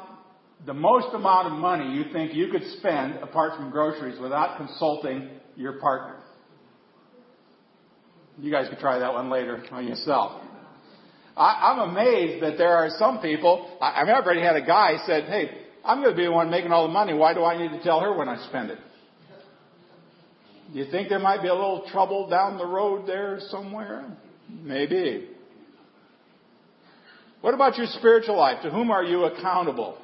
the 0.65 0.75
most 0.75 1.15
amount 1.15 1.53
of 1.53 1.59
money 1.59 1.95
you 1.95 2.05
think 2.13 2.35
you 2.35 2.49
could 2.49 2.63
spend 2.79 3.17
apart 3.17 3.57
from 3.57 3.71
groceries 3.71 4.19
without 4.21 4.57
consulting 4.57 5.29
your 5.55 5.75
partner. 5.75 6.17
You 8.39 8.51
guys 8.51 8.69
could 8.69 8.79
try 8.79 8.99
that 8.99 9.13
one 9.13 9.31
later 9.31 9.63
on 9.71 9.87
yourself. 9.87 10.43
I, 11.37 11.73
I'm 11.73 11.91
amazed 11.91 12.43
that 12.43 12.57
there 12.57 12.77
are 12.77 12.91
some 12.99 13.21
people. 13.21 13.77
I, 13.81 14.01
I 14.01 14.05
mean, 14.05 14.15
I've 14.15 14.25
already 14.25 14.43
had 14.43 14.57
a 14.57 14.65
guy 14.65 14.97
said, 15.07 15.25
"Hey, 15.25 15.51
I'm 15.85 16.01
going 16.03 16.11
to 16.11 16.17
be 16.17 16.25
the 16.25 16.33
one 16.33 16.51
making 16.51 16.73
all 16.73 16.87
the 16.87 16.93
money. 16.93 17.15
Why 17.15 17.35
do 17.35 17.45
I 17.45 17.59
need 17.59 17.77
to 17.77 17.83
tell 17.83 18.01
her 18.01 18.17
when 18.17 18.29
I 18.29 18.47
spend 18.49 18.71
it?" 18.71 18.79
Do 20.73 20.79
you 20.79 20.91
think 20.91 21.09
there 21.09 21.19
might 21.19 21.43
be 21.43 21.49
a 21.49 21.55
little 21.55 21.85
trouble 21.93 22.29
down 22.29 22.59
the 22.59 22.67
road 22.67 23.07
there 23.07 23.39
somewhere? 23.51 24.05
Maybe. 24.49 25.29
What 27.41 27.55
about 27.55 27.79
your 27.79 27.87
spiritual 27.87 28.37
life? 28.37 28.63
To 28.63 28.71
whom 28.71 28.91
are 28.91 29.05
you 29.05 29.25
accountable? 29.25 29.99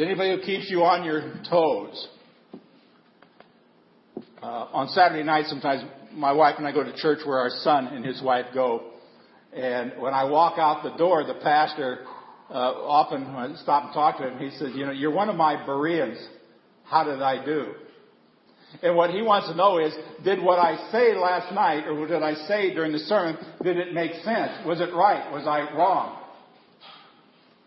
Is 0.00 0.06
anybody 0.06 0.34
who 0.34 0.40
keeps 0.40 0.70
you 0.70 0.82
on 0.82 1.04
your 1.04 1.20
toes? 1.50 2.08
uh, 4.42 4.46
on 4.72 4.88
Saturday 4.88 5.22
night, 5.22 5.44
sometimes 5.44 5.82
my 6.14 6.32
wife 6.32 6.54
and 6.56 6.66
I 6.66 6.72
go 6.72 6.82
to 6.82 6.96
church 6.96 7.18
where 7.26 7.36
our 7.36 7.50
son 7.50 7.88
and 7.88 8.02
his 8.02 8.22
wife 8.22 8.46
go. 8.54 8.92
And 9.54 9.92
when 9.98 10.14
I 10.14 10.24
walk 10.24 10.58
out 10.58 10.82
the 10.84 10.96
door, 10.96 11.24
the 11.24 11.38
pastor 11.42 12.06
uh, 12.48 12.54
often 12.54 13.24
I 13.24 13.54
stop 13.62 13.84
and 13.84 13.92
talk 13.92 14.16
to 14.20 14.28
him, 14.28 14.38
he 14.38 14.56
says, 14.56 14.70
"You 14.74 14.86
know, 14.86 14.92
you're 14.92 15.10
one 15.10 15.28
of 15.28 15.36
my 15.36 15.66
Bereans. 15.66 16.16
How 16.84 17.04
did 17.04 17.20
I 17.20 17.44
do?" 17.44 17.74
And 18.82 18.96
what 18.96 19.10
he 19.10 19.20
wants 19.20 19.48
to 19.48 19.54
know 19.54 19.76
is, 19.76 19.92
did 20.24 20.42
what 20.42 20.58
I 20.58 20.90
say 20.90 21.14
last 21.14 21.52
night, 21.52 21.86
or 21.86 21.94
what 21.94 22.08
did 22.08 22.22
I 22.22 22.32
say 22.48 22.72
during 22.72 22.92
the 22.92 23.00
sermon, 23.00 23.36
did 23.62 23.76
it 23.76 23.92
make 23.92 24.12
sense? 24.24 24.64
Was 24.64 24.80
it 24.80 24.94
right? 24.94 25.30
Was 25.30 25.46
I 25.46 25.76
wrong? 25.76 26.19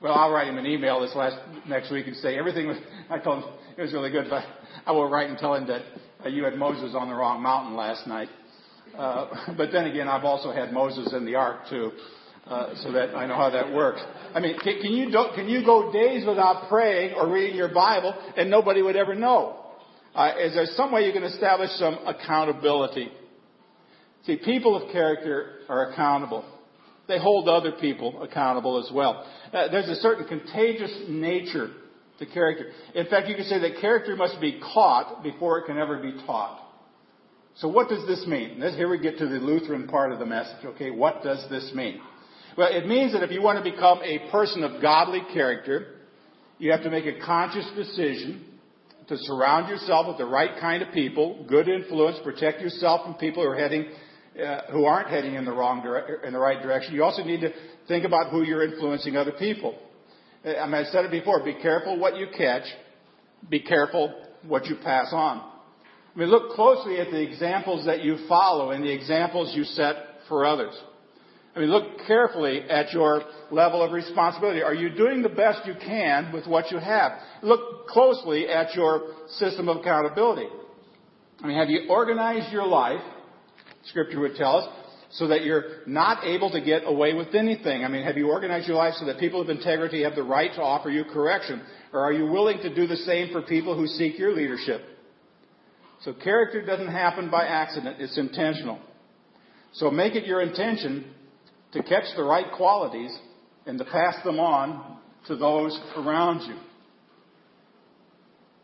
Well, 0.03 0.15
I'll 0.15 0.33
write 0.33 0.49
him 0.49 0.57
an 0.57 0.65
email 0.65 0.99
this 0.99 1.15
last 1.15 1.37
next 1.65 1.89
week 1.89 2.07
and 2.07 2.15
say 2.17 2.37
everything 2.37 2.67
was. 2.67 2.77
I 3.09 3.19
told 3.19 3.41
him 3.41 3.49
it 3.77 3.81
was 3.83 3.93
really 3.93 4.11
good, 4.11 4.25
but 4.29 4.43
I 4.85 4.91
will 4.91 5.09
write 5.09 5.29
and 5.29 5.37
tell 5.37 5.55
him 5.55 5.65
that 5.67 5.81
uh, 6.25 6.27
you 6.27 6.43
had 6.43 6.55
Moses 6.55 6.93
on 6.93 7.07
the 7.07 7.15
wrong 7.15 7.41
mountain 7.41 7.77
last 7.77 8.05
night. 8.05 8.27
Uh, 8.97 9.53
but 9.57 9.71
then 9.71 9.85
again, 9.85 10.09
I've 10.09 10.25
also 10.25 10.51
had 10.51 10.73
Moses 10.73 11.13
in 11.13 11.23
the 11.23 11.35
ark 11.35 11.69
too, 11.69 11.93
uh, 12.47 12.75
so 12.83 12.91
that 12.91 13.15
I 13.15 13.27
know 13.27 13.37
how 13.37 13.49
that 13.51 13.71
works. 13.71 14.01
I 14.35 14.41
mean, 14.41 14.59
can, 14.59 14.81
can 14.81 14.91
you 14.91 15.09
do, 15.09 15.23
can 15.35 15.47
you 15.47 15.63
go 15.63 15.93
days 15.93 16.25
without 16.27 16.67
praying 16.67 17.13
or 17.13 17.31
reading 17.31 17.55
your 17.55 17.73
Bible 17.73 18.13
and 18.35 18.49
nobody 18.49 18.81
would 18.81 18.97
ever 18.97 19.15
know? 19.15 19.57
Uh, 20.13 20.33
is 20.37 20.53
there 20.53 20.65
some 20.75 20.91
way 20.91 21.05
you 21.05 21.13
can 21.13 21.23
establish 21.23 21.69
some 21.77 21.97
accountability? 22.05 23.09
See, 24.25 24.35
people 24.35 24.75
of 24.75 24.91
character 24.91 25.59
are 25.69 25.93
accountable. 25.93 26.52
They 27.07 27.19
hold 27.19 27.49
other 27.49 27.73
people 27.73 28.23
accountable 28.23 28.83
as 28.83 28.91
well. 28.93 29.25
Uh, 29.51 29.67
there's 29.69 29.89
a 29.89 29.95
certain 29.95 30.25
contagious 30.25 30.91
nature 31.09 31.71
to 32.19 32.25
character. 32.25 32.67
In 32.95 33.07
fact, 33.07 33.27
you 33.27 33.35
can 33.35 33.45
say 33.45 33.59
that 33.59 33.81
character 33.81 34.15
must 34.15 34.39
be 34.39 34.61
caught 34.73 35.23
before 35.23 35.59
it 35.59 35.65
can 35.65 35.77
ever 35.77 36.01
be 36.01 36.13
taught. 36.25 36.59
So 37.55 37.67
what 37.67 37.89
does 37.89 38.07
this 38.07 38.25
mean? 38.25 38.59
This, 38.59 38.75
here 38.75 38.89
we 38.89 38.99
get 38.99 39.17
to 39.19 39.25
the 39.25 39.35
Lutheran 39.35 39.87
part 39.87 40.11
of 40.11 40.19
the 40.19 40.25
message. 40.25 40.65
Okay, 40.65 40.89
what 40.89 41.23
does 41.23 41.45
this 41.49 41.71
mean? 41.75 41.99
Well, 42.57 42.69
it 42.71 42.87
means 42.87 43.13
that 43.13 43.23
if 43.23 43.31
you 43.31 43.41
want 43.41 43.63
to 43.63 43.69
become 43.69 43.99
a 44.03 44.31
person 44.31 44.63
of 44.63 44.81
godly 44.81 45.21
character, 45.33 45.95
you 46.57 46.71
have 46.71 46.83
to 46.83 46.89
make 46.89 47.05
a 47.05 47.23
conscious 47.25 47.69
decision 47.75 48.45
to 49.07 49.17
surround 49.17 49.69
yourself 49.69 50.07
with 50.07 50.17
the 50.17 50.25
right 50.25 50.59
kind 50.59 50.81
of 50.81 50.93
people, 50.93 51.45
good 51.47 51.67
influence, 51.67 52.17
protect 52.23 52.61
yourself 52.61 53.05
from 53.05 53.15
people 53.15 53.43
who 53.43 53.49
are 53.49 53.57
heading, 53.57 53.87
uh, 54.41 54.71
who 54.71 54.85
aren't 54.85 55.09
heading 55.09 55.35
in 55.35 55.45
the 55.45 55.51
wrong 55.51 55.81
dire- 55.83 56.21
in 56.23 56.33
the 56.33 56.39
right 56.39 56.61
direction. 56.61 56.93
You 56.95 57.03
also 57.03 57.23
need 57.23 57.41
to 57.41 57.51
think 57.87 58.05
about 58.05 58.31
who 58.31 58.43
you're 58.43 58.63
influencing 58.63 59.15
other 59.15 59.33
people. 59.33 59.77
Uh, 60.45 60.55
I 60.55 60.65
mean, 60.65 60.75
I 60.75 60.83
said 60.85 61.05
it 61.05 61.11
before. 61.11 61.43
Be 61.43 61.55
careful 61.61 61.99
what 61.99 62.17
you 62.17 62.27
catch. 62.35 62.63
Be 63.49 63.59
careful 63.59 64.13
what 64.47 64.65
you 64.65 64.75
pass 64.83 65.07
on. 65.11 65.49
I 66.15 66.19
mean, 66.19 66.29
look 66.29 66.51
closely 66.51 66.99
at 66.99 67.11
the 67.11 67.21
examples 67.21 67.85
that 67.85 68.03
you 68.03 68.25
follow 68.27 68.71
and 68.71 68.83
the 68.83 68.91
examples 68.91 69.55
you 69.55 69.63
set 69.63 69.95
for 70.27 70.45
others. 70.45 70.73
I 71.55 71.59
mean, 71.59 71.69
look 71.69 71.99
carefully 72.07 72.61
at 72.61 72.91
your 72.93 73.23
level 73.51 73.83
of 73.83 73.91
responsibility. 73.91 74.63
Are 74.63 74.73
you 74.73 74.89
doing 74.89 75.21
the 75.21 75.29
best 75.29 75.67
you 75.67 75.75
can 75.75 76.31
with 76.31 76.47
what 76.47 76.71
you 76.71 76.79
have? 76.79 77.13
Look 77.43 77.87
closely 77.87 78.47
at 78.47 78.73
your 78.73 79.13
system 79.37 79.69
of 79.69 79.77
accountability. 79.77 80.47
I 81.41 81.47
mean, 81.47 81.57
have 81.57 81.69
you 81.69 81.87
organized 81.89 82.51
your 82.51 82.65
life, 82.65 83.01
Scripture 83.85 84.19
would 84.19 84.35
tell 84.35 84.57
us, 84.57 84.69
so 85.11 85.27
that 85.27 85.43
you're 85.43 85.63
not 85.85 86.25
able 86.25 86.49
to 86.51 86.61
get 86.61 86.83
away 86.85 87.13
with 87.13 87.35
anything? 87.35 87.83
I 87.83 87.87
mean, 87.87 88.03
have 88.03 88.17
you 88.17 88.29
organized 88.29 88.67
your 88.67 88.77
life 88.77 88.95
so 88.95 89.05
that 89.05 89.19
people 89.19 89.41
of 89.41 89.49
integrity 89.49 90.03
have 90.03 90.15
the 90.15 90.23
right 90.23 90.51
to 90.55 90.61
offer 90.61 90.89
you 90.89 91.03
correction? 91.03 91.61
Or 91.91 91.99
are 92.01 92.11
you 92.11 92.25
willing 92.25 92.57
to 92.59 92.73
do 92.73 92.87
the 92.87 92.95
same 92.97 93.31
for 93.31 93.41
people 93.43 93.77
who 93.77 93.85
seek 93.85 94.17
your 94.17 94.33
leadership? 94.33 94.81
So 96.01 96.13
character 96.13 96.65
doesn't 96.65 96.87
happen 96.87 97.29
by 97.29 97.45
accident, 97.45 97.97
it's 97.99 98.17
intentional. 98.17 98.79
So 99.73 99.91
make 99.91 100.15
it 100.15 100.25
your 100.25 100.41
intention 100.41 101.05
to 101.73 101.83
catch 101.83 102.05
the 102.15 102.23
right 102.23 102.51
qualities 102.55 103.15
and 103.65 103.77
to 103.79 103.85
pass 103.85 104.15
them 104.23 104.39
on 104.39 104.97
to 105.27 105.35
those 105.35 105.79
around 105.95 106.41
you. 106.47 106.55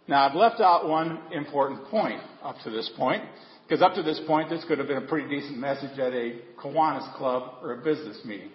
Now, 0.08 0.28
I've 0.28 0.36
left 0.36 0.60
out 0.60 0.90
one 0.90 1.20
important 1.32 1.86
point 1.86 2.22
up 2.44 2.56
to 2.64 2.72
this 2.72 2.92
point, 2.98 3.24
because 3.70 3.84
up 3.84 3.94
to 3.94 4.02
this 4.02 4.20
point, 4.26 4.50
this 4.50 4.66
could 4.68 4.80
have 4.80 4.88
been 4.88 4.98
a 4.98 5.08
pretty 5.08 5.30
decent 5.30 5.60
message 5.60 6.00
at 6.00 6.12
a 6.12 6.40
Kiwanis 6.60 7.16
club 7.16 7.60
or 7.62 7.74
a 7.74 7.78
business 7.84 8.20
meeting. 8.26 8.50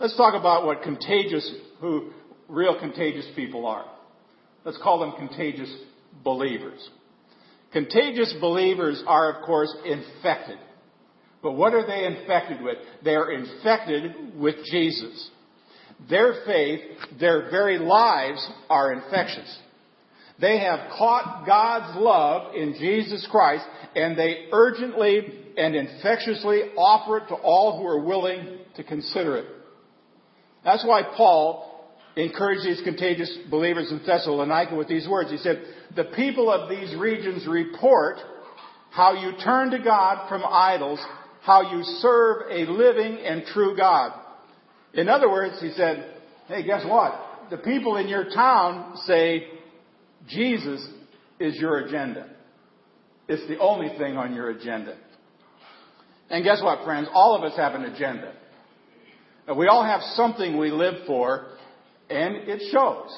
Let's 0.00 0.16
talk 0.16 0.34
about 0.34 0.64
what 0.64 0.82
contagious, 0.82 1.54
who 1.80 2.10
real 2.48 2.80
contagious 2.80 3.26
people 3.36 3.66
are. 3.66 3.84
Let's 4.64 4.78
call 4.82 5.00
them 5.00 5.12
contagious 5.18 5.70
believers. 6.24 6.88
Contagious 7.72 8.34
believers 8.40 9.02
are, 9.06 9.36
of 9.36 9.44
course, 9.44 9.72
infected 9.84 10.58
but 11.42 11.52
what 11.52 11.74
are 11.74 11.86
they 11.86 12.04
infected 12.04 12.62
with? 12.62 12.76
They 13.02 13.14
are 13.14 13.32
infected 13.32 14.38
with 14.38 14.56
Jesus. 14.70 15.30
Their 16.08 16.42
faith, 16.46 16.80
their 17.18 17.50
very 17.50 17.78
lives 17.78 18.46
are 18.68 18.92
infectious. 18.92 19.58
They 20.40 20.58
have 20.60 20.90
caught 20.96 21.44
God's 21.46 21.98
love 21.98 22.54
in 22.54 22.74
Jesus 22.78 23.26
Christ 23.30 23.64
and 23.94 24.18
they 24.18 24.46
urgently 24.52 25.20
and 25.56 25.74
infectiously 25.74 26.60
offer 26.76 27.18
it 27.18 27.28
to 27.28 27.34
all 27.34 27.78
who 27.78 27.86
are 27.86 28.04
willing 28.04 28.58
to 28.76 28.84
consider 28.84 29.36
it. 29.36 29.46
That's 30.64 30.84
why 30.84 31.02
Paul 31.16 31.66
encouraged 32.16 32.64
these 32.64 32.80
contagious 32.84 33.36
believers 33.50 33.90
in 33.90 34.00
Thessalonica 34.06 34.74
with 34.74 34.88
these 34.88 35.08
words. 35.08 35.30
He 35.30 35.38
said, 35.38 35.62
The 35.96 36.04
people 36.04 36.50
of 36.50 36.68
these 36.68 36.94
regions 36.96 37.46
report 37.46 38.18
how 38.90 39.14
you 39.14 39.32
turn 39.42 39.70
to 39.70 39.78
God 39.78 40.28
from 40.28 40.42
idols 40.44 41.00
how 41.42 41.72
you 41.74 41.82
serve 41.82 42.42
a 42.50 42.70
living 42.70 43.18
and 43.24 43.44
true 43.46 43.76
God. 43.76 44.12
In 44.92 45.08
other 45.08 45.30
words, 45.30 45.60
he 45.60 45.70
said, 45.70 46.14
hey, 46.48 46.62
guess 46.64 46.84
what? 46.86 47.48
The 47.50 47.56
people 47.58 47.96
in 47.96 48.08
your 48.08 48.24
town 48.24 48.96
say 49.04 49.46
Jesus 50.28 50.86
is 51.38 51.56
your 51.56 51.78
agenda. 51.86 52.28
It's 53.28 53.46
the 53.48 53.58
only 53.58 53.96
thing 53.98 54.16
on 54.16 54.34
your 54.34 54.50
agenda. 54.50 54.96
And 56.28 56.44
guess 56.44 56.62
what, 56.62 56.84
friends? 56.84 57.08
All 57.12 57.36
of 57.36 57.42
us 57.42 57.56
have 57.56 57.74
an 57.74 57.84
agenda. 57.84 58.32
We 59.56 59.66
all 59.66 59.84
have 59.84 60.00
something 60.14 60.58
we 60.58 60.70
live 60.70 61.06
for, 61.06 61.46
and 62.08 62.36
it 62.36 62.70
shows. 62.70 63.08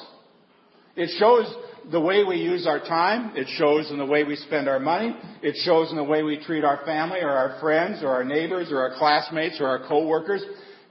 It 0.95 1.09
shows 1.19 1.45
the 1.91 1.99
way 1.99 2.23
we 2.23 2.37
use 2.37 2.65
our 2.67 2.79
time. 2.79 3.33
It 3.35 3.47
shows 3.57 3.91
in 3.91 3.97
the 3.97 4.05
way 4.05 4.23
we 4.23 4.35
spend 4.35 4.67
our 4.67 4.79
money. 4.79 5.15
It 5.41 5.55
shows 5.63 5.89
in 5.91 5.97
the 5.97 6.03
way 6.03 6.23
we 6.23 6.43
treat 6.43 6.63
our 6.63 6.83
family 6.85 7.19
or 7.21 7.31
our 7.31 7.59
friends 7.59 8.03
or 8.03 8.09
our 8.09 8.23
neighbors 8.23 8.71
or 8.71 8.79
our 8.79 8.97
classmates 8.97 9.59
or 9.59 9.67
our 9.67 9.87
coworkers. 9.87 10.43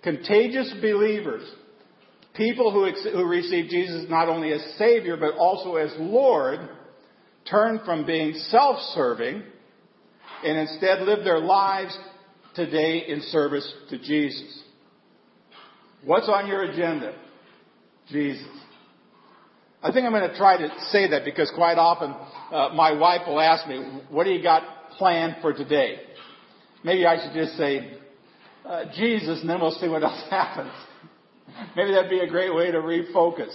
Contagious 0.02 0.72
believers, 0.80 1.48
people 2.34 2.72
who, 2.72 2.90
who 3.10 3.24
receive 3.24 3.68
Jesus 3.70 4.06
not 4.08 4.28
only 4.28 4.52
as 4.52 4.62
Savior 4.78 5.16
but 5.16 5.34
also 5.34 5.76
as 5.76 5.92
Lord, 5.98 6.60
turn 7.48 7.80
from 7.84 8.06
being 8.06 8.34
self-serving 8.34 9.42
and 10.44 10.58
instead 10.58 11.02
live 11.02 11.24
their 11.24 11.40
lives 11.40 11.96
today 12.54 13.04
in 13.08 13.20
service 13.22 13.70
to 13.90 13.98
Jesus. 13.98 14.62
What's 16.04 16.28
on 16.28 16.46
your 16.46 16.62
agenda? 16.62 17.14
Jesus. 18.08 18.46
I 19.82 19.92
think 19.92 20.06
I'm 20.06 20.12
going 20.12 20.28
to 20.28 20.36
try 20.36 20.58
to 20.58 20.68
say 20.90 21.10
that 21.10 21.24
because 21.24 21.50
quite 21.54 21.78
often 21.78 22.14
uh, 22.52 22.74
my 22.74 22.92
wife 22.92 23.22
will 23.26 23.40
ask 23.40 23.66
me, 23.68 24.00
what 24.10 24.24
do 24.24 24.30
you 24.30 24.42
got 24.42 24.62
planned 24.98 25.36
for 25.40 25.52
today? 25.52 26.00
Maybe 26.84 27.06
I 27.06 27.24
should 27.24 27.34
just 27.34 27.56
say, 27.56 27.98
uh, 28.64 28.84
Jesus, 28.94 29.40
and 29.40 29.50
then 29.50 29.60
we'll 29.60 29.72
see 29.72 29.88
what 29.88 30.02
else 30.02 30.22
happens. 30.30 30.72
Maybe 31.76 31.92
that'd 31.92 32.10
be 32.10 32.20
a 32.20 32.28
great 32.28 32.54
way 32.54 32.70
to 32.70 32.78
refocus. 32.78 33.52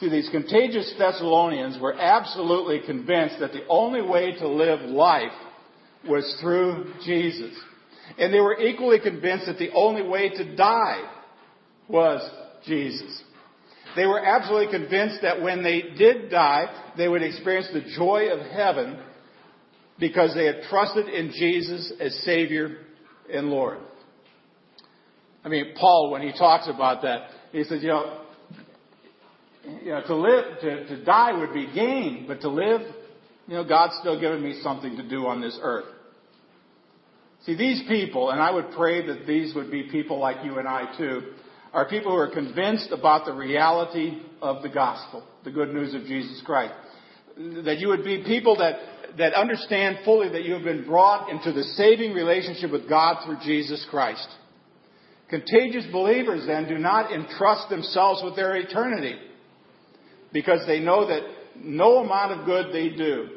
See, 0.00 0.08
these 0.08 0.28
contagious 0.30 0.94
Thessalonians 0.96 1.80
were 1.80 1.94
absolutely 1.94 2.80
convinced 2.86 3.40
that 3.40 3.52
the 3.52 3.66
only 3.68 4.02
way 4.02 4.32
to 4.38 4.48
live 4.48 4.80
life 4.80 5.32
was 6.08 6.38
through 6.40 6.92
Jesus. 7.04 7.52
And 8.16 8.32
they 8.32 8.40
were 8.40 8.58
equally 8.60 9.00
convinced 9.00 9.46
that 9.46 9.58
the 9.58 9.72
only 9.72 10.02
way 10.02 10.28
to 10.28 10.56
die 10.56 11.02
was 11.88 12.20
Jesus. 12.64 13.22
They 13.96 14.06
were 14.06 14.24
absolutely 14.24 14.70
convinced 14.70 15.22
that 15.22 15.42
when 15.42 15.64
they 15.64 15.82
did 15.96 16.30
die, 16.30 16.92
they 16.96 17.08
would 17.08 17.22
experience 17.22 17.68
the 17.72 17.92
joy 17.96 18.28
of 18.30 18.40
heaven 18.50 18.98
because 19.98 20.34
they 20.34 20.46
had 20.46 20.62
trusted 20.70 21.08
in 21.08 21.32
Jesus 21.32 21.92
as 21.98 22.14
Savior 22.24 22.78
and 23.32 23.48
Lord. 23.48 23.78
I 25.44 25.48
mean, 25.48 25.74
Paul, 25.78 26.10
when 26.10 26.22
he 26.22 26.32
talks 26.32 26.68
about 26.68 27.02
that, 27.02 27.28
he 27.52 27.64
says, 27.64 27.82
you 27.82 27.88
know, 27.88 28.24
you 29.82 29.90
know, 29.90 30.02
to 30.06 30.14
live, 30.14 30.60
to, 30.60 30.86
to 30.88 31.04
die 31.04 31.38
would 31.38 31.52
be 31.52 31.66
gain, 31.74 32.24
but 32.26 32.40
to 32.40 32.48
live, 32.48 32.80
you 33.46 33.54
know, 33.54 33.64
God's 33.64 33.96
still 34.00 34.20
giving 34.20 34.42
me 34.42 34.60
something 34.62 34.96
to 34.96 35.08
do 35.08 35.26
on 35.26 35.40
this 35.40 35.58
earth. 35.62 35.86
See, 37.44 37.56
these 37.56 37.82
people, 37.88 38.30
and 38.30 38.40
I 38.40 38.50
would 38.50 38.72
pray 38.72 39.06
that 39.06 39.26
these 39.26 39.54
would 39.54 39.70
be 39.70 39.84
people 39.84 40.18
like 40.18 40.44
you 40.44 40.58
and 40.58 40.66
I 40.66 40.96
too, 40.96 41.32
are 41.72 41.88
people 41.88 42.12
who 42.12 42.18
are 42.18 42.30
convinced 42.30 42.90
about 42.90 43.26
the 43.26 43.32
reality 43.32 44.20
of 44.42 44.62
the 44.62 44.68
gospel, 44.68 45.22
the 45.44 45.50
good 45.50 45.72
news 45.72 45.94
of 45.94 46.02
Jesus 46.02 46.42
Christ. 46.44 46.74
that 47.36 47.78
you 47.78 47.88
would 47.88 48.04
be 48.04 48.24
people 48.24 48.56
that, 48.56 48.80
that 49.18 49.34
understand 49.34 49.98
fully 50.04 50.28
that 50.30 50.44
you 50.44 50.54
have 50.54 50.64
been 50.64 50.84
brought 50.84 51.30
into 51.30 51.52
the 51.52 51.62
saving 51.62 52.12
relationship 52.12 52.72
with 52.72 52.88
God 52.88 53.24
through 53.24 53.38
Jesus 53.44 53.86
Christ. 53.90 54.26
Contagious 55.30 55.84
believers 55.92 56.46
then 56.46 56.68
do 56.68 56.78
not 56.78 57.12
entrust 57.12 57.68
themselves 57.68 58.22
with 58.24 58.34
their 58.34 58.56
eternity 58.56 59.16
because 60.32 60.60
they 60.66 60.80
know 60.80 61.06
that 61.06 61.22
no 61.56 61.98
amount 61.98 62.32
of 62.32 62.46
good 62.46 62.72
they 62.72 62.90
do 62.90 63.28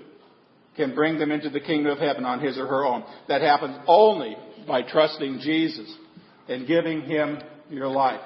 can 0.75 0.95
bring 0.95 1.19
them 1.19 1.31
into 1.31 1.49
the 1.49 1.59
kingdom 1.59 1.91
of 1.91 1.99
heaven 1.99 2.23
on 2.23 2.39
his 2.39 2.57
or 2.57 2.65
her 2.67 2.85
own. 2.85 3.03
That 3.27 3.41
happens 3.41 3.77
only 3.87 4.37
by 4.67 4.83
trusting 4.83 5.39
Jesus 5.41 5.93
and 6.47 6.67
giving 6.67 7.01
him 7.01 7.39
your 7.69 7.87
life. 7.87 8.21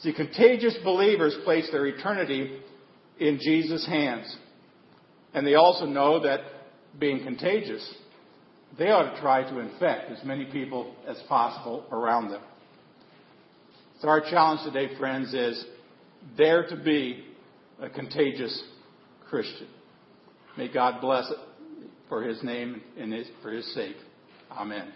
See, 0.00 0.12
contagious 0.12 0.76
believers 0.84 1.36
place 1.44 1.68
their 1.72 1.86
eternity 1.86 2.60
in 3.18 3.38
Jesus' 3.42 3.86
hands. 3.86 4.34
And 5.34 5.46
they 5.46 5.54
also 5.54 5.86
know 5.86 6.20
that 6.20 6.40
being 6.98 7.24
contagious, 7.24 7.86
they 8.78 8.90
ought 8.90 9.14
to 9.14 9.20
try 9.20 9.42
to 9.42 9.58
infect 9.58 10.10
as 10.10 10.24
many 10.24 10.44
people 10.46 10.94
as 11.08 11.16
possible 11.28 11.84
around 11.90 12.30
them. 12.30 12.42
So 14.00 14.08
our 14.08 14.20
challenge 14.20 14.60
today, 14.62 14.94
friends, 14.98 15.32
is 15.32 15.64
dare 16.36 16.66
to 16.68 16.76
be 16.76 17.24
a 17.80 17.88
contagious 17.88 18.62
Christian. 19.28 19.68
May 20.58 20.70
God 20.70 21.00
bless 21.00 21.30
it 21.30 21.38
for 22.08 22.22
his 22.22 22.42
name 22.42 22.82
and 22.98 23.12
his, 23.12 23.26
for 23.42 23.50
his 23.50 23.74
sake. 23.74 23.96
Amen. 24.50 24.92